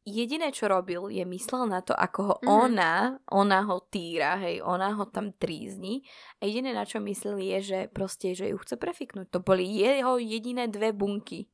jediné, 0.05 0.53
čo 0.53 0.69
robil, 0.69 1.09
je 1.09 1.25
myslel 1.25 1.65
na 1.65 1.81
to, 1.81 1.97
ako 1.97 2.19
ho 2.23 2.35
mm. 2.45 2.47
ona, 2.47 2.93
ona 3.33 3.65
ho 3.65 3.81
týra, 3.89 4.37
hej, 4.37 4.61
ona 4.61 4.93
ho 4.93 5.09
tam 5.09 5.33
trízni. 5.33 6.05
A 6.39 6.45
jediné, 6.45 6.71
na 6.71 6.85
čo 6.85 7.01
myslel, 7.01 7.41
je, 7.41 7.57
že 7.65 7.79
proste, 7.89 8.37
že 8.37 8.53
ju 8.53 8.57
chce 8.61 8.77
prefiknúť. 8.77 9.33
To 9.33 9.41
boli 9.41 9.65
jeho 9.65 10.21
jediné 10.21 10.69
dve 10.69 10.93
bunky. 10.93 11.49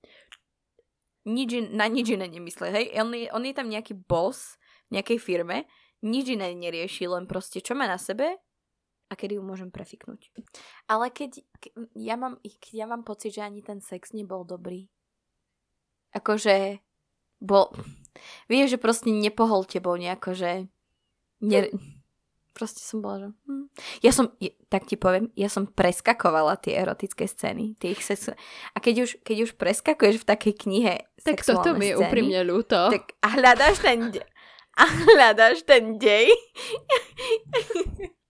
Nič, 1.26 1.72
na 1.72 1.88
nič 1.88 2.12
iné 2.12 2.28
nemyslel, 2.28 2.76
hej. 2.76 2.86
On 3.00 3.10
je, 3.16 3.32
on 3.32 3.44
je 3.46 3.56
tam 3.56 3.72
nejaký 3.72 3.96
boss 3.96 4.60
v 4.92 5.00
nejakej 5.00 5.20
firme, 5.22 5.70
nič 6.04 6.34
iné 6.34 6.52
nerieši, 6.52 7.08
len 7.08 7.30
proste, 7.30 7.64
čo 7.64 7.78
má 7.78 7.88
na 7.88 8.02
sebe 8.02 8.42
a 9.12 9.14
kedy 9.20 9.36
ju 9.36 9.44
môžem 9.44 9.68
prefiknúť. 9.68 10.32
Ale 10.88 11.12
keď, 11.12 11.44
ke, 11.60 11.76
ja, 12.00 12.16
mám, 12.16 12.40
keď 12.40 12.74
ja 12.74 12.88
mám 12.88 13.04
pocit, 13.04 13.36
že 13.36 13.44
ani 13.44 13.60
ten 13.60 13.84
sex 13.84 14.16
nebol 14.16 14.48
dobrý. 14.48 14.88
Akože 16.16 16.80
bol... 17.44 17.76
Vieš, 18.48 18.80
že 18.80 18.80
proste 18.80 19.12
nepohol 19.12 19.68
tebou 19.68 20.00
nejako, 20.00 20.32
že... 20.32 20.52
Ne... 21.44 21.68
Proste 22.56 22.80
som 22.84 23.04
bola, 23.04 23.16
že... 23.20 23.28
Hm. 23.48 23.68
Ja 24.04 24.12
som, 24.16 24.32
tak 24.72 24.88
ti 24.88 24.96
poviem, 24.96 25.32
ja 25.36 25.52
som 25.52 25.68
preskakovala 25.68 26.60
tie 26.60 26.80
erotické 26.80 27.28
scény. 27.28 27.76
Tie 27.76 27.92
ich 27.92 28.04
sex... 28.04 28.32
A 28.72 28.78
keď 28.80 29.08
už, 29.08 29.12
keď 29.28 29.38
už 29.44 29.52
preskakuješ 29.60 30.24
v 30.24 30.28
takej 30.28 30.54
knihe 30.56 30.94
Tak 31.20 31.44
toto 31.44 31.76
mi 31.76 31.92
je 31.92 32.00
úprimne 32.00 32.48
ľúto. 32.48 32.96
Tak 32.96 33.20
a 33.20 33.28
hľadáš 33.36 33.84
ten... 33.84 34.00
De- 34.16 34.28
a 34.72 34.88
hľadáš 34.88 35.68
ten 35.68 36.00
dej. 36.00 36.32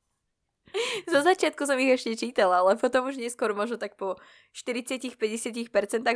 Zo 1.11 1.19
začiatku 1.21 1.63
som 1.67 1.77
ich 1.79 1.91
ešte 1.95 2.15
čítala, 2.15 2.63
ale 2.63 2.79
potom 2.79 3.07
už 3.07 3.19
neskôr 3.19 3.51
možno 3.51 3.75
tak 3.75 3.99
po 3.99 4.15
40-50% 4.55 5.17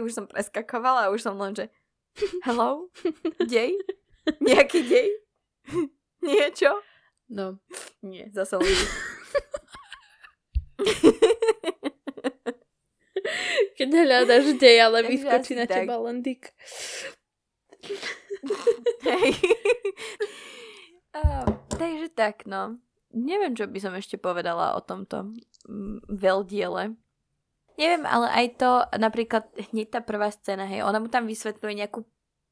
už 0.02 0.12
som 0.12 0.26
preskakovala 0.28 1.08
a 1.08 1.12
už 1.12 1.22
som 1.24 1.36
len, 1.40 1.56
že 1.56 1.68
Hello? 2.48 2.88
Dej? 3.44 3.76
Nejaký 4.40 4.88
dej? 4.88 5.08
Niečo? 6.24 6.80
No. 7.28 7.60
Nie, 8.00 8.32
zase 8.32 8.56
len. 8.56 8.72
Keď 13.76 13.90
hľadaš 13.92 14.56
dej, 14.56 14.78
ale 14.80 15.04
Takže 15.04 15.12
vyskočí 15.12 15.54
na 15.60 15.66
tak. 15.68 15.84
teba 15.84 16.00
len 16.08 16.24
dick. 16.24 16.56
Hej. 19.04 19.30
uh, 21.20 21.46
takže 21.76 22.08
tak, 22.16 22.48
no. 22.48 22.80
Neviem, 23.16 23.56
čo 23.56 23.72
by 23.72 23.80
som 23.80 23.96
ešte 23.96 24.20
povedala 24.20 24.76
o 24.76 24.84
tomto 24.84 25.32
mm, 25.66 26.12
veľdiele. 26.12 27.00
Neviem, 27.76 28.04
ale 28.08 28.28
aj 28.32 28.46
to, 28.60 28.72
napríklad 28.96 29.48
hneď 29.72 30.00
tá 30.00 30.00
prvá 30.04 30.32
scéna, 30.32 30.68
hej, 30.68 30.84
ona 30.84 31.00
mu 31.00 31.08
tam 31.08 31.28
vysvetľuje 31.28 31.74
nejakú 31.80 32.04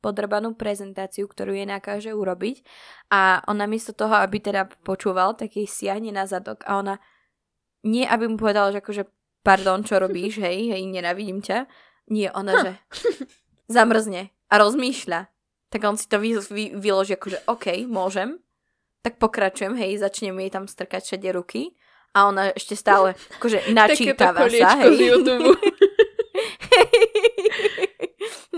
podrbanú 0.04 0.60
prezentáciu, 0.60 1.32
ktorú 1.32 1.56
jej 1.56 1.64
nakáže 1.64 2.12
urobiť 2.12 2.60
a 3.08 3.40
on 3.48 3.56
namiesto 3.56 3.96
toho, 3.96 4.20
aby 4.20 4.44
teda 4.44 4.68
počúval, 4.84 5.40
tak 5.40 5.56
jej 5.56 5.64
siahne 5.64 6.12
na 6.12 6.28
zadok 6.28 6.60
a 6.68 6.84
ona 6.84 6.96
nie, 7.88 8.04
aby 8.04 8.28
mu 8.28 8.36
povedala, 8.36 8.76
že 8.76 8.84
akože 8.84 9.08
pardon, 9.48 9.80
čo 9.88 10.04
robíš, 10.04 10.44
hej, 10.44 10.76
hej, 10.76 10.84
nenavidím 10.84 11.40
ťa. 11.40 11.72
Nie, 12.12 12.36
ona, 12.36 12.52
že 12.60 12.72
zamrzne 13.80 14.36
a 14.52 14.56
rozmýšľa. 14.60 15.32
Tak 15.72 15.82
on 15.88 15.96
si 15.96 16.06
to 16.12 16.20
vy, 16.20 16.36
vy, 16.52 16.76
vyloží 16.76 17.16
akože 17.16 17.48
OK, 17.48 17.88
môžem. 17.88 18.43
Tak 19.04 19.20
pokračujem, 19.20 19.76
hej, 19.76 20.00
začnem 20.00 20.40
jej 20.40 20.50
tam 20.50 20.66
strkať 20.66 21.04
všade 21.04 21.30
ruky 21.36 21.76
a 22.16 22.32
ona 22.32 22.56
ešte 22.56 22.80
stále 22.80 23.20
akože 23.38 23.70
načítava 23.78 24.48
sa, 24.48 24.80
hej. 24.80 25.12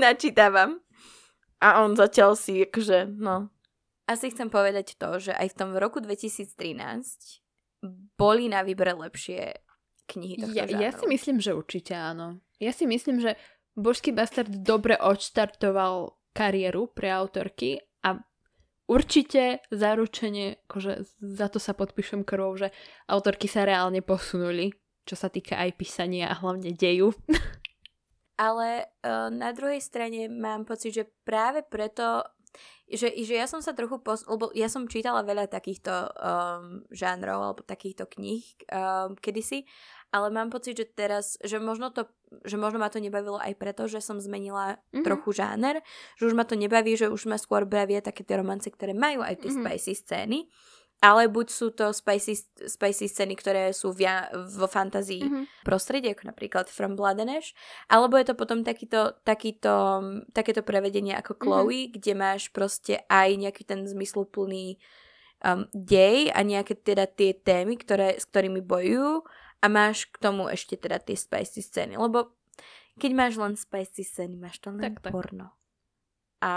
Načítavam. 0.06 0.86
A 1.64 1.82
on 1.82 1.98
zatiaľ 1.98 2.38
si 2.38 2.62
akože, 2.62 3.10
no. 3.18 3.50
Asi 4.06 4.30
chcem 4.30 4.54
povedať 4.54 5.02
to, 5.02 5.18
že 5.18 5.34
aj 5.34 5.50
v 5.50 5.58
tom 5.58 5.74
roku 5.74 5.98
2013 5.98 6.46
boli 8.14 8.46
na 8.46 8.62
výber 8.62 8.94
lepšie 8.94 9.66
knihy 10.06 10.46
tohto 10.46 10.54
ja, 10.54 10.70
ja 10.70 10.94
si 10.94 11.10
myslím, 11.10 11.42
že 11.42 11.58
určite 11.58 11.98
áno. 11.98 12.38
Ja 12.62 12.70
si 12.70 12.86
myslím, 12.86 13.18
že 13.18 13.34
Božský 13.74 14.14
bastard 14.14 14.54
dobre 14.62 14.94
odštartoval 15.02 16.14
kariéru 16.38 16.94
pre 16.94 17.10
autorky 17.10 17.82
určite 18.86 19.66
zaručenie, 19.74 20.62
akože 20.70 21.06
za 21.20 21.48
to 21.50 21.58
sa 21.58 21.74
podpíšem 21.74 22.22
krvou, 22.26 22.58
že 22.58 22.70
autorky 23.10 23.50
sa 23.50 23.66
reálne 23.66 24.02
posunuli, 24.06 24.74
čo 25.06 25.18
sa 25.18 25.30
týka 25.30 25.58
aj 25.58 25.78
písania 25.78 26.30
a 26.30 26.40
hlavne 26.40 26.74
deju. 26.74 27.14
Ale 28.36 28.92
uh, 29.06 29.32
na 29.32 29.56
druhej 29.56 29.80
strane 29.80 30.28
mám 30.28 30.68
pocit, 30.68 30.92
že 30.92 31.04
práve 31.24 31.64
preto 31.64 32.26
že, 32.86 33.10
že 33.26 33.34
ja 33.34 33.50
som 33.50 33.60
sa 33.66 33.74
trochu, 33.74 33.98
pos- 34.00 34.30
lebo 34.30 34.54
ja 34.54 34.70
som 34.70 34.86
čítala 34.86 35.26
veľa 35.26 35.50
takýchto 35.50 35.92
um, 35.92 36.86
žánrov 36.94 37.42
alebo 37.42 37.62
takýchto 37.66 38.06
kníh 38.06 38.46
um, 38.70 39.18
kedysi, 39.18 39.66
ale 40.16 40.32
mám 40.32 40.48
pocit, 40.48 40.80
že 40.80 40.88
teraz, 40.88 41.36
že 41.44 41.60
možno, 41.60 41.92
to, 41.92 42.08
že 42.48 42.56
možno 42.56 42.80
ma 42.80 42.88
to 42.88 43.04
nebavilo 43.04 43.36
aj 43.36 43.52
preto, 43.60 43.92
že 43.92 44.00
som 44.00 44.16
zmenila 44.24 44.80
mm-hmm. 44.80 45.04
trochu 45.04 45.36
žáner, 45.36 45.84
že 46.16 46.32
už 46.32 46.34
ma 46.40 46.48
to 46.48 46.56
nebaví, 46.56 46.96
že 46.96 47.12
už 47.12 47.28
ma 47.28 47.36
skôr 47.36 47.68
bavia 47.68 48.00
také 48.00 48.24
tie 48.24 48.40
romance, 48.40 48.72
ktoré 48.72 48.96
majú 48.96 49.20
aj 49.20 49.44
tie 49.44 49.52
mm-hmm. 49.52 49.68
spicy 49.68 49.92
scény, 49.92 50.40
ale 51.04 51.28
buď 51.28 51.48
sú 51.52 51.76
to 51.76 51.92
spicy, 51.92 52.40
spicy 52.64 53.12
scény, 53.12 53.36
ktoré 53.36 53.76
sú 53.76 53.92
via, 53.92 54.32
vo 54.32 54.72
fantázii 54.72 55.28
mm-hmm. 55.28 55.68
prostredí, 55.68 56.16
ako 56.16 56.32
napríklad 56.32 56.72
From 56.72 56.96
Blood 56.96 57.20
and 57.20 57.36
Ash, 57.36 57.52
alebo 57.92 58.16
je 58.16 58.32
to 58.32 58.40
potom 58.40 58.64
takýto, 58.64 59.20
takýto, 59.28 60.00
takéto 60.32 60.64
prevedenie 60.64 61.12
ako 61.20 61.36
mhm. 61.36 61.42
Chloe, 61.44 61.68
mm-hmm. 61.68 61.94
kde 62.00 62.14
máš 62.16 62.48
proste 62.56 63.04
aj 63.12 63.36
nejaký 63.36 63.68
ten 63.68 63.84
zmysluplný 63.84 64.80
um, 65.44 65.68
dej 65.76 66.32
a 66.32 66.40
nejaké 66.40 66.80
teda 66.80 67.04
tie 67.12 67.36
témy, 67.36 67.76
ktoré, 67.76 68.16
s 68.16 68.24
ktorými 68.32 68.64
bojujú 68.64 69.28
a 69.66 69.68
máš 69.68 70.06
k 70.14 70.22
tomu 70.22 70.46
ešte 70.46 70.78
teda 70.78 71.02
tie 71.02 71.18
spicy 71.18 71.66
scény, 71.66 71.98
lebo 71.98 72.38
keď 73.02 73.12
máš 73.18 73.34
len 73.42 73.58
spicy 73.58 74.06
scény, 74.06 74.38
máš 74.38 74.62
to 74.62 74.70
len 74.70 74.94
tak, 74.94 75.10
porno. 75.10 75.50
Tak. 75.50 76.46
A 76.46 76.54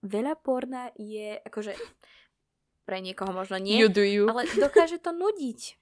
veľa 0.00 0.34
porna 0.40 0.88
je, 0.96 1.36
akože 1.44 1.76
pre 2.88 3.04
niekoho 3.04 3.36
možno 3.36 3.60
nie, 3.60 3.76
you 3.76 3.92
do 3.92 4.00
you. 4.00 4.24
ale 4.32 4.48
dokáže 4.56 4.96
to 4.96 5.12
nudiť. 5.12 5.76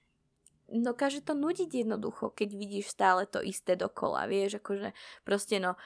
Dokáže 0.65 1.21
to 1.21 1.37
nudiť 1.37 1.85
jednoducho, 1.85 2.33
keď 2.33 2.49
vidíš 2.51 2.91
stále 2.91 3.29
to 3.29 3.39
isté 3.39 3.77
dokola, 3.79 4.27
vieš, 4.27 4.59
akože 4.59 4.91
proste 5.23 5.61
no 5.61 5.79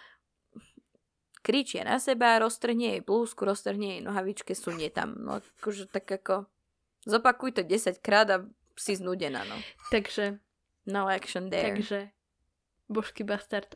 kričia 1.45 1.85
na 1.85 1.99
seba, 2.01 2.39
roztrhne 2.39 2.97
jej 2.97 3.01
blúzku, 3.03 3.45
roztrhne 3.45 3.99
jej 3.99 4.01
nohavičke, 4.01 4.55
sunie 4.55 4.89
tam. 4.89 5.15
No 5.19 5.43
akože 5.61 5.87
tak 5.91 6.09
ako 6.09 6.47
zopakuj 7.07 7.59
to 7.59 7.61
10 7.63 7.99
krát 8.01 8.27
a 8.31 8.37
si 8.79 8.95
znudená, 8.95 9.43
no. 9.43 9.59
Takže 9.91 10.39
no 10.87 11.11
action 11.11 11.51
there. 11.51 11.75
Takže 11.75 12.09
Božský 12.87 13.27
bastard 13.27 13.75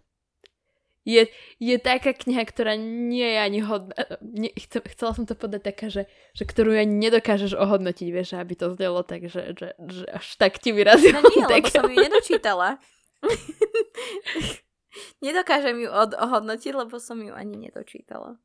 je, 1.03 1.27
je 1.59 1.75
taká 1.83 2.15
kniha, 2.15 2.47
ktorá 2.47 2.79
nie 2.79 3.27
je 3.27 3.39
ani 3.39 3.59
hodná. 3.59 3.91
Nie, 4.23 4.55
chcel, 4.55 4.87
chcela 4.87 5.11
som 5.11 5.27
to 5.27 5.35
povedať 5.35 5.75
taká, 5.75 5.91
že, 5.91 6.07
že 6.31 6.47
ktorú 6.47 6.71
ani 6.79 6.95
nedokážeš 6.95 7.59
ohodnotiť, 7.59 8.07
vieš, 8.07 8.39
aby 8.39 8.55
to 8.55 8.71
zdelo 8.71 9.03
tak, 9.03 9.27
že, 9.27 9.51
že, 9.59 9.75
až 10.07 10.25
tak 10.39 10.63
ti 10.63 10.71
vyrazilo. 10.71 11.19
No 11.19 11.27
nie, 11.27 11.43
lebo 11.43 11.67
som 11.67 11.91
ju 11.91 11.99
nedočítala. 11.99 12.79
Nedokážem 15.25 15.75
ju 15.83 15.89
od- 15.91 16.15
ohodnotiť, 16.15 16.71
lebo 16.71 16.95
som 17.01 17.19
ju 17.19 17.35
ani 17.35 17.67
nedočítala. 17.67 18.39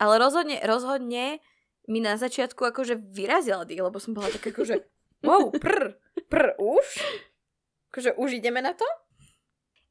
Ale 0.00 0.14
rozhodne, 0.16 0.56
rozhodne 0.64 1.44
mi 1.84 2.00
na 2.00 2.16
začiatku 2.16 2.64
akože 2.64 2.96
vyrazila 2.96 3.68
dých, 3.68 3.84
lebo 3.84 4.00
som 4.00 4.16
bola 4.16 4.32
taká 4.32 4.56
akože 4.56 4.88
wow, 5.24 5.50
prr, 5.50 5.96
prr, 6.28 6.48
už? 6.60 6.86
Akože 7.90 8.14
už 8.20 8.38
ideme 8.38 8.60
na 8.60 8.76
to? 8.76 8.84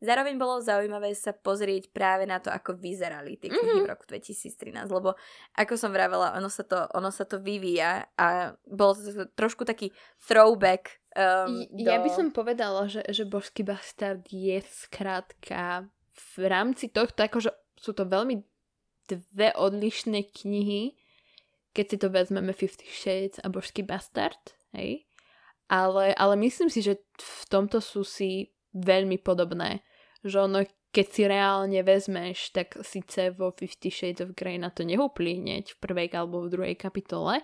Zároveň 0.03 0.35
bolo 0.35 0.59
zaujímavé 0.59 1.15
sa 1.15 1.31
pozrieť 1.31 1.87
práve 1.95 2.27
na 2.27 2.43
to, 2.43 2.51
ako 2.51 2.75
vyzerali 2.75 3.39
tie 3.39 3.47
knihy 3.47 3.79
mm-hmm. 3.79 3.87
v 3.87 3.91
roku 3.95 4.03
2013, 4.03 4.91
lebo 4.91 5.15
ako 5.55 5.79
som 5.79 5.95
vravela, 5.95 6.35
ono 6.35 6.51
sa 6.51 6.67
to, 6.67 6.75
ono 6.91 7.07
sa 7.07 7.23
to 7.23 7.39
vyvíja 7.39 8.11
a 8.19 8.51
bol 8.67 8.91
to 8.91 9.31
trošku 9.31 9.63
taký 9.63 9.95
throwback. 10.19 10.99
Um, 11.15 11.63
ja 11.79 12.03
do... 12.03 12.03
by 12.03 12.11
som 12.11 12.35
povedala, 12.35 12.91
že, 12.91 12.99
že 13.15 13.23
Božský 13.23 13.63
bastard 13.63 14.27
je 14.27 14.59
skrátka 14.67 15.87
v 16.35 16.51
rámci 16.51 16.91
tohto, 16.91 17.23
akože 17.23 17.55
sú 17.79 17.95
to 17.95 18.03
veľmi 18.03 18.43
dve 19.07 19.55
odlišné 19.55 20.35
knihy, 20.35 20.99
keď 21.71 21.85
si 21.87 21.97
to 22.03 22.11
vezmeme 22.11 22.51
Fifty 22.51 22.91
Shades 22.91 23.39
a 23.39 23.47
Božský 23.47 23.87
bastard, 23.87 24.51
hej? 24.75 25.07
Ale, 25.73 26.13
ale 26.13 26.37
myslím 26.37 26.69
si, 26.69 26.85
že 26.85 27.01
v 27.17 27.43
tomto 27.49 27.81
sú 27.81 28.05
si 28.05 28.53
veľmi 28.77 29.17
podobné. 29.17 29.81
Že 30.21 30.45
ono, 30.45 30.59
keď 30.93 31.05
si 31.09 31.21
reálne 31.25 31.81
vezmeš, 31.81 32.53
tak 32.53 32.77
síce 32.85 33.33
vo 33.33 33.49
Fifty 33.49 33.89
Shades 33.89 34.21
of 34.21 34.37
Grey 34.37 34.61
na 34.61 34.69
to 34.69 34.85
nehúpli 34.85 35.41
hneď 35.41 35.73
v 35.73 35.81
prvej 35.81 36.13
alebo 36.13 36.45
v 36.45 36.53
druhej 36.53 36.75
kapitole, 36.77 37.41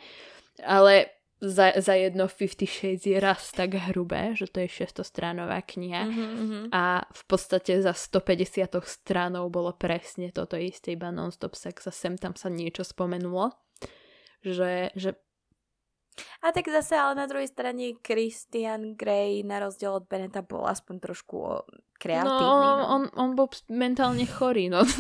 ale 0.62 0.94
za, 1.42 1.72
za 1.80 1.96
jedno 1.98 2.28
Fifty 2.28 2.70
Shades 2.70 3.08
je 3.08 3.18
raz 3.18 3.50
tak 3.56 3.74
hrubé, 3.90 4.36
že 4.36 4.52
to 4.52 4.62
je 4.62 4.70
šestostránová 4.70 5.64
kniha. 5.64 6.04
Mm-hmm. 6.06 6.64
a 6.70 7.08
v 7.10 7.24
podstate 7.26 7.80
za 7.80 7.96
150 7.96 8.78
stránov 8.84 9.50
bolo 9.50 9.72
presne 9.74 10.30
toto 10.36 10.60
isté, 10.60 10.94
iba 10.94 11.10
non-stop 11.10 11.56
sex 11.56 11.88
a 11.88 11.92
sem 11.96 12.20
tam 12.20 12.36
sa 12.36 12.52
niečo 12.52 12.84
spomenulo, 12.84 13.56
že, 14.44 14.92
že 15.00 15.16
a 16.44 16.52
tak 16.52 16.68
zase, 16.68 16.96
ale 16.96 17.16
na 17.16 17.28
druhej 17.28 17.48
strane 17.48 17.94
Christian 18.00 18.96
Grey 18.96 19.44
na 19.44 19.60
rozdiel 19.60 19.98
od 19.98 20.08
Beneta 20.08 20.42
bol 20.42 20.68
aspoň 20.68 21.00
trošku 21.00 21.64
kreatívny. 22.00 22.40
No, 22.40 22.80
no. 22.80 22.86
On, 22.88 23.04
on 23.16 23.36
bol 23.36 23.52
mentálne 23.68 24.24
chorý, 24.24 24.72
no. 24.72 24.88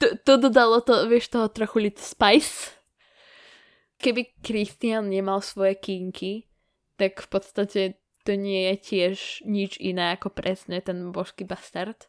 to, 0.00 0.06
to 0.22 0.32
dodalo 0.38 0.80
to, 0.84 1.08
vieš, 1.08 1.32
toho 1.32 1.48
trochu 1.48 1.88
lit 1.88 1.98
spice. 1.98 2.76
Keby 3.98 4.36
Christian 4.44 5.08
nemal 5.08 5.40
svoje 5.40 5.80
kinky, 5.80 6.44
tak 7.00 7.24
v 7.24 7.28
podstate 7.30 7.80
to 8.24 8.36
nie 8.36 8.72
je 8.72 8.76
tiež 8.80 9.16
nič 9.44 9.76
iné 9.80 10.16
ako 10.16 10.32
presne 10.32 10.80
ten 10.80 11.12
božský 11.12 11.44
bastard. 11.44 12.08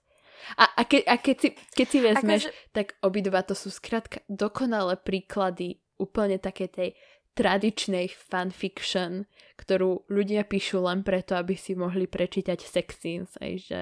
A, 0.60 0.68
a, 0.68 0.84
ke, 0.84 1.00
a 1.04 1.16
keď, 1.18 1.38
si, 1.40 1.50
keď 1.56 1.88
si 1.88 2.00
vezmeš, 2.04 2.42
Akože... 2.48 2.72
tak 2.76 2.88
obidva 3.02 3.42
to 3.42 3.56
sú 3.56 3.72
skrátka 3.72 4.20
dokonalé 4.28 5.00
príklady 5.00 5.80
úplne 6.00 6.40
také 6.42 6.68
tej 6.68 6.90
tradičnej 7.36 8.08
fanfiction, 8.16 9.28
ktorú 9.60 10.08
ľudia 10.08 10.48
píšu 10.48 10.80
len 10.80 11.04
preto, 11.04 11.36
aby 11.36 11.60
si 11.60 11.76
mohli 11.76 12.08
prečítať 12.08 12.64
sex 12.64 12.96
scenes, 12.96 13.36
aj 13.44 13.54
že 13.60 13.80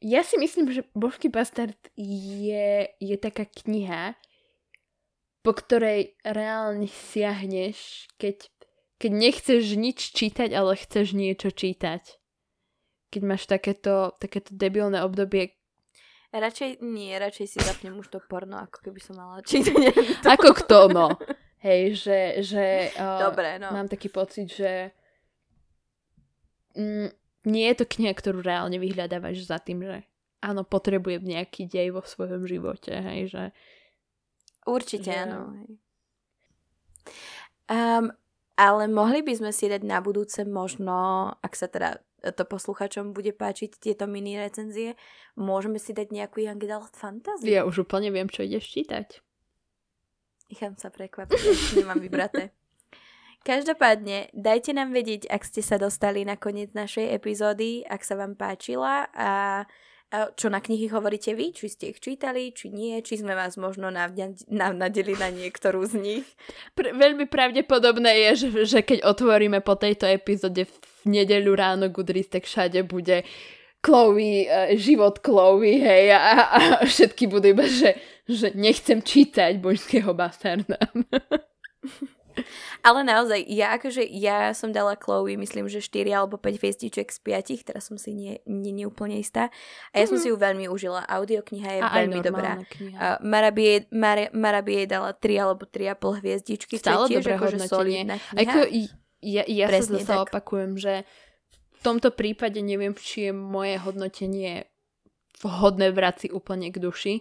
ja 0.00 0.24
si 0.24 0.40
myslím, 0.40 0.72
že 0.72 0.88
Božský 0.96 1.28
bastard 1.28 1.76
je, 1.92 2.88
je 2.88 3.16
taká 3.20 3.44
kniha, 3.44 4.16
po 5.44 5.52
ktorej 5.52 6.16
reálne 6.24 6.88
siahneš, 6.88 8.08
keď, 8.16 8.48
keď 8.96 9.12
nechceš 9.12 9.76
nič 9.76 10.16
čítať, 10.16 10.56
ale 10.56 10.80
chceš 10.80 11.12
niečo 11.12 11.52
čítať. 11.52 12.16
Keď 13.12 13.22
máš 13.28 13.44
takéto, 13.44 14.16
takéto 14.16 14.56
debilné 14.56 15.04
obdobie, 15.04 15.59
Radšej 16.30 16.78
nie, 16.86 17.10
radšej 17.10 17.46
si 17.50 17.58
zapnem 17.58 17.98
už 17.98 18.06
to 18.06 18.22
porno, 18.22 18.62
ako 18.62 18.78
keby 18.86 19.02
som 19.02 19.18
mala 19.18 19.42
čítať. 19.42 19.74
Ako 20.38 20.54
kto, 20.54 20.86
no. 20.86 21.18
Hej, 21.58 21.98
že, 22.06 22.18
že 22.46 22.64
uh, 22.94 23.18
Dobre, 23.26 23.58
no. 23.58 23.74
mám 23.74 23.90
taký 23.90 24.06
pocit, 24.14 24.46
že 24.46 24.94
mm, 26.78 27.10
nie 27.50 27.66
je 27.74 27.76
to 27.82 27.84
kniha, 27.84 28.14
ktorú 28.14 28.46
reálne 28.46 28.78
vyhľadávaš 28.78 29.42
za 29.42 29.58
tým, 29.58 29.82
že 29.82 30.06
áno, 30.38 30.62
potrebujem 30.62 31.26
nejaký 31.26 31.66
dej 31.66 31.90
vo 31.90 32.06
svojom 32.06 32.46
živote, 32.46 32.94
hej, 32.94 33.20
že... 33.34 33.44
Určite 34.70 35.10
že... 35.10 35.20
áno. 35.26 35.50
Hej. 35.58 35.70
Um, 37.70 38.06
ale 38.60 38.86
mohli 38.86 39.24
by 39.24 39.34
sme 39.34 39.50
si 39.56 39.66
dať 39.66 39.82
na 39.82 39.98
budúce 40.04 40.44
možno, 40.44 41.32
ak 41.40 41.52
sa 41.58 41.66
teda 41.66 41.98
to 42.20 42.44
posluchačom 42.44 43.16
bude 43.16 43.32
páčiť 43.32 43.80
tieto 43.80 44.04
mini 44.04 44.36
recenzie, 44.36 44.94
môžeme 45.34 45.80
si 45.80 45.96
dať 45.96 46.12
nejakú 46.12 46.44
Young 46.44 46.60
Adult 46.60 46.92
fantasy. 46.94 47.48
Ja 47.48 47.64
už 47.64 47.88
úplne 47.88 48.12
viem, 48.12 48.28
čo 48.28 48.44
ideš 48.44 48.68
čítať. 48.70 49.24
Nechám 50.52 50.74
sa 50.76 50.92
prekvapiť, 50.92 51.78
nemám 51.80 52.02
vybraté. 52.02 52.52
Každopádne, 53.40 54.28
dajte 54.36 54.76
nám 54.76 54.92
vedieť, 54.92 55.24
ak 55.32 55.48
ste 55.48 55.64
sa 55.64 55.80
dostali 55.80 56.28
na 56.28 56.36
koniec 56.36 56.76
našej 56.76 57.16
epizódy, 57.16 57.80
ak 57.88 58.04
sa 58.04 58.20
vám 58.20 58.36
páčila 58.36 59.08
a 59.16 59.64
čo 60.10 60.50
na 60.50 60.58
knihy 60.58 60.90
hovoríte 60.90 61.38
vy, 61.38 61.54
či 61.54 61.70
ste 61.70 61.94
ich 61.94 62.02
čítali, 62.02 62.50
či 62.50 62.74
nie, 62.74 62.98
či 62.98 63.22
sme 63.22 63.38
vás 63.38 63.54
možno 63.54 63.94
navnadili 64.50 65.14
na 65.14 65.30
niektorú 65.30 65.86
z 65.86 65.94
nich. 66.02 66.26
Pr- 66.74 66.90
veľmi 66.90 67.30
pravdepodobné 67.30 68.10
je, 68.26 68.30
že, 68.34 68.48
že 68.66 68.80
keď 68.82 69.06
otvoríme 69.06 69.62
po 69.62 69.78
tejto 69.78 70.10
epizóde 70.10 70.66
v 70.66 70.74
nedeľu 71.06 71.52
ráno 71.54 71.86
Goodreads, 71.86 72.34
tak 72.34 72.42
všade 72.50 72.82
bude 72.90 73.22
Chloe, 73.80 74.50
uh, 74.50 74.74
život 74.74 75.22
Chloe, 75.22 75.78
hej, 75.78 76.10
a, 76.10 76.20
a 76.52 76.60
všetky 76.82 77.30
budú 77.30 77.54
iba, 77.54 77.70
že, 77.70 77.94
že 78.26 78.50
nechcem 78.58 78.98
čítať 78.98 79.62
božského 79.62 80.10
bastarda. 80.10 80.76
Ale 82.86 83.00
naozaj, 83.04 83.44
ja 83.50 83.76
akože, 83.76 84.06
ja 84.06 84.52
som 84.56 84.70
dala 84.70 84.96
Chloe, 84.96 85.36
myslím, 85.36 85.66
že 85.66 85.84
4 85.84 86.10
alebo 86.12 86.38
5 86.38 86.60
hviezdiček 86.60 87.10
z 87.10 87.18
5, 87.22 87.68
teraz 87.68 87.90
som 87.90 87.96
si 87.96 88.14
nie, 88.16 88.38
nie, 88.46 88.72
nie 88.72 88.86
úplne 88.86 89.18
istá. 89.20 89.52
A 89.92 90.00
ja 90.00 90.06
som 90.06 90.16
mm-hmm. 90.16 90.24
si 90.24 90.32
ju 90.32 90.36
veľmi 90.36 90.64
užila. 90.70 91.04
Audiokniha 91.06 91.70
je 91.76 91.80
a 91.82 91.88
veľmi 91.90 92.20
dobrá. 92.24 92.60
Uh, 92.60 93.18
Marabie, 93.20 93.88
Mar- 93.92 94.32
Marabie 94.32 94.86
dala 94.88 95.12
3 95.12 95.44
alebo 95.44 95.66
3,5 95.66 96.20
hviezdičky, 96.22 96.74
Stále 96.78 97.06
čo 97.08 97.18
je 97.18 97.22
tiež 97.22 97.26
akože 97.36 97.58
solidná 97.66 98.16
kniha. 98.18 98.42
Ako, 98.46 98.58
ja, 99.20 99.44
ja 99.44 99.66
Presne, 99.68 100.00
sa 100.00 100.16
zase 100.16 100.24
opakujem, 100.24 100.80
že 100.80 101.04
v 101.80 101.80
tomto 101.84 102.12
prípade 102.12 102.60
neviem, 102.60 102.92
či 102.96 103.28
je 103.28 103.32
moje 103.32 103.76
hodnotenie 103.80 104.68
vhodné 105.40 105.92
vrať 105.92 106.16
si 106.16 106.28
úplne 106.28 106.68
k 106.68 106.76
duši, 106.76 107.14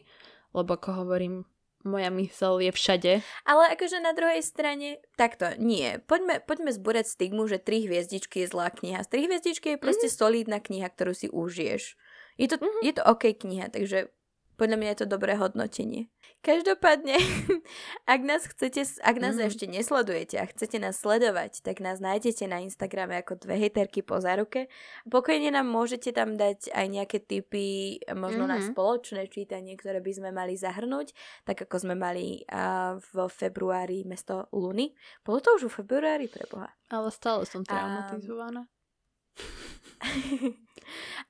lebo 0.52 0.76
ako 0.76 1.06
hovorím, 1.06 1.48
moja 1.88 2.10
mysel 2.12 2.60
je 2.60 2.72
všade. 2.72 3.12
Ale 3.48 3.64
akože 3.72 4.04
na 4.04 4.12
druhej 4.12 4.44
strane, 4.44 5.00
takto, 5.16 5.56
nie. 5.56 6.00
Poďme, 6.04 6.44
poďme 6.44 6.76
zbúrať 6.76 7.08
stigmu, 7.08 7.48
že 7.48 7.62
tri 7.62 7.88
hviezdičky 7.88 8.44
je 8.44 8.52
zlá 8.52 8.70
kniha. 8.74 9.08
Z 9.08 9.10
tri 9.12 9.26
hviezdičky 9.26 9.76
je 9.76 9.82
proste 9.82 10.12
mm-hmm. 10.12 10.20
solidná 10.20 10.58
kniha, 10.60 10.88
ktorú 10.92 11.16
si 11.16 11.32
užiješ. 11.32 11.96
Je 12.36 12.48
to, 12.48 12.60
mm-hmm. 12.60 12.84
je 12.84 12.94
to 12.96 13.02
OK 13.08 13.24
kniha, 13.36 13.72
takže 13.72 14.12
podľa 14.60 14.76
mňa 14.76 14.90
je 14.92 15.00
to 15.00 15.08
dobré 15.08 15.40
hodnotenie. 15.40 16.12
Každopádne, 16.44 17.16
ak 18.14 18.22
nás 18.24 18.44
chcete, 18.48 18.84
ak 19.00 19.16
nás 19.20 19.40
mm. 19.40 19.48
ešte 19.48 19.66
nesledujete 19.72 20.36
a 20.40 20.48
chcete 20.48 20.80
nás 20.80 21.00
sledovať, 21.00 21.64
tak 21.64 21.80
nás 21.80 22.04
nájdete 22.04 22.48
na 22.52 22.60
Instagrame 22.64 23.20
ako 23.24 23.40
dve 23.40 23.56
hejterky 23.56 24.04
po 24.04 24.20
záruke. 24.20 24.68
Pokojne 25.08 25.56
nám 25.56 25.72
môžete 25.72 26.12
tam 26.12 26.36
dať 26.36 26.76
aj 26.76 26.86
nejaké 26.92 27.24
tipy 27.24 28.00
možno 28.12 28.48
mm-hmm. 28.48 28.56
na 28.56 28.58
mhm. 28.60 28.68
spoločné 28.76 29.22
čítanie, 29.32 29.80
ktoré 29.80 30.04
by 30.04 30.12
sme 30.12 30.30
mali 30.36 30.60
zahrnúť, 30.60 31.16
tak 31.48 31.64
ako 31.64 31.76
sme 31.80 31.96
mali 31.96 32.44
uh, 32.52 33.00
v 33.00 33.16
februári 33.32 34.04
mesto 34.04 34.52
Luny. 34.52 34.92
Bolo 35.24 35.40
to 35.40 35.56
už 35.56 35.72
v 35.72 35.84
februári, 35.84 36.28
preboha. 36.28 36.72
Ale 36.92 37.08
stále 37.16 37.48
som 37.48 37.64
traumatizovaná. 37.64 38.68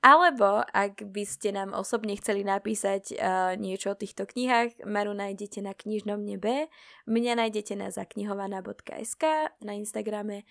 Alebo 0.00 0.64
ak 0.64 1.04
by 1.12 1.24
ste 1.28 1.52
nám 1.52 1.76
osobne 1.76 2.16
chceli 2.16 2.40
napísať 2.46 3.12
uh, 3.12 3.52
niečo 3.60 3.92
o 3.92 3.98
týchto 3.98 4.24
knihách, 4.24 4.88
Maru 4.88 5.12
nájdete 5.12 5.60
na 5.60 5.76
knižnom 5.76 6.16
nebe, 6.24 6.72
mňa 7.04 7.44
nájdete 7.44 7.76
na 7.76 7.92
zaknihovaná.sk 7.92 9.52
na 9.60 9.72
Instagrame 9.76 10.48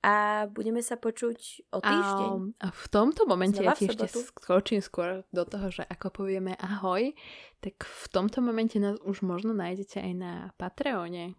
a 0.00 0.48
budeme 0.48 0.80
sa 0.80 0.96
počuť 0.96 1.70
o 1.76 1.78
týždeň. 1.84 2.56
A, 2.56 2.72
v 2.72 2.86
tomto 2.88 3.28
momente 3.28 3.60
Znova 3.60 3.76
ja 3.76 3.78
ti 3.78 3.84
ešte 3.84 4.08
skočím 4.08 4.80
skôr 4.80 5.28
do 5.28 5.44
toho, 5.44 5.68
že 5.68 5.84
ako 5.84 6.24
povieme 6.24 6.56
ahoj, 6.56 7.12
tak 7.60 7.84
v 7.84 8.06
tomto 8.08 8.40
momente 8.40 8.80
nás 8.80 8.96
už 9.04 9.20
možno 9.20 9.52
nájdete 9.52 10.00
aj 10.00 10.12
na 10.16 10.32
Patreone. 10.56 11.36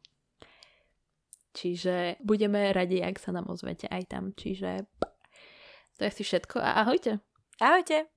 Čiže 1.52 2.22
budeme 2.24 2.70
radi, 2.72 3.04
ak 3.04 3.20
sa 3.20 3.34
nám 3.34 3.50
ozvete 3.50 3.90
aj 3.90 4.04
tam. 4.08 4.32
Čiže 4.32 4.88
to 6.02 6.10
je 6.10 6.18
si 6.18 6.24
všetko 6.26 6.58
a 6.58 6.82
ahojte. 6.82 7.22
Ahojte. 7.62 8.10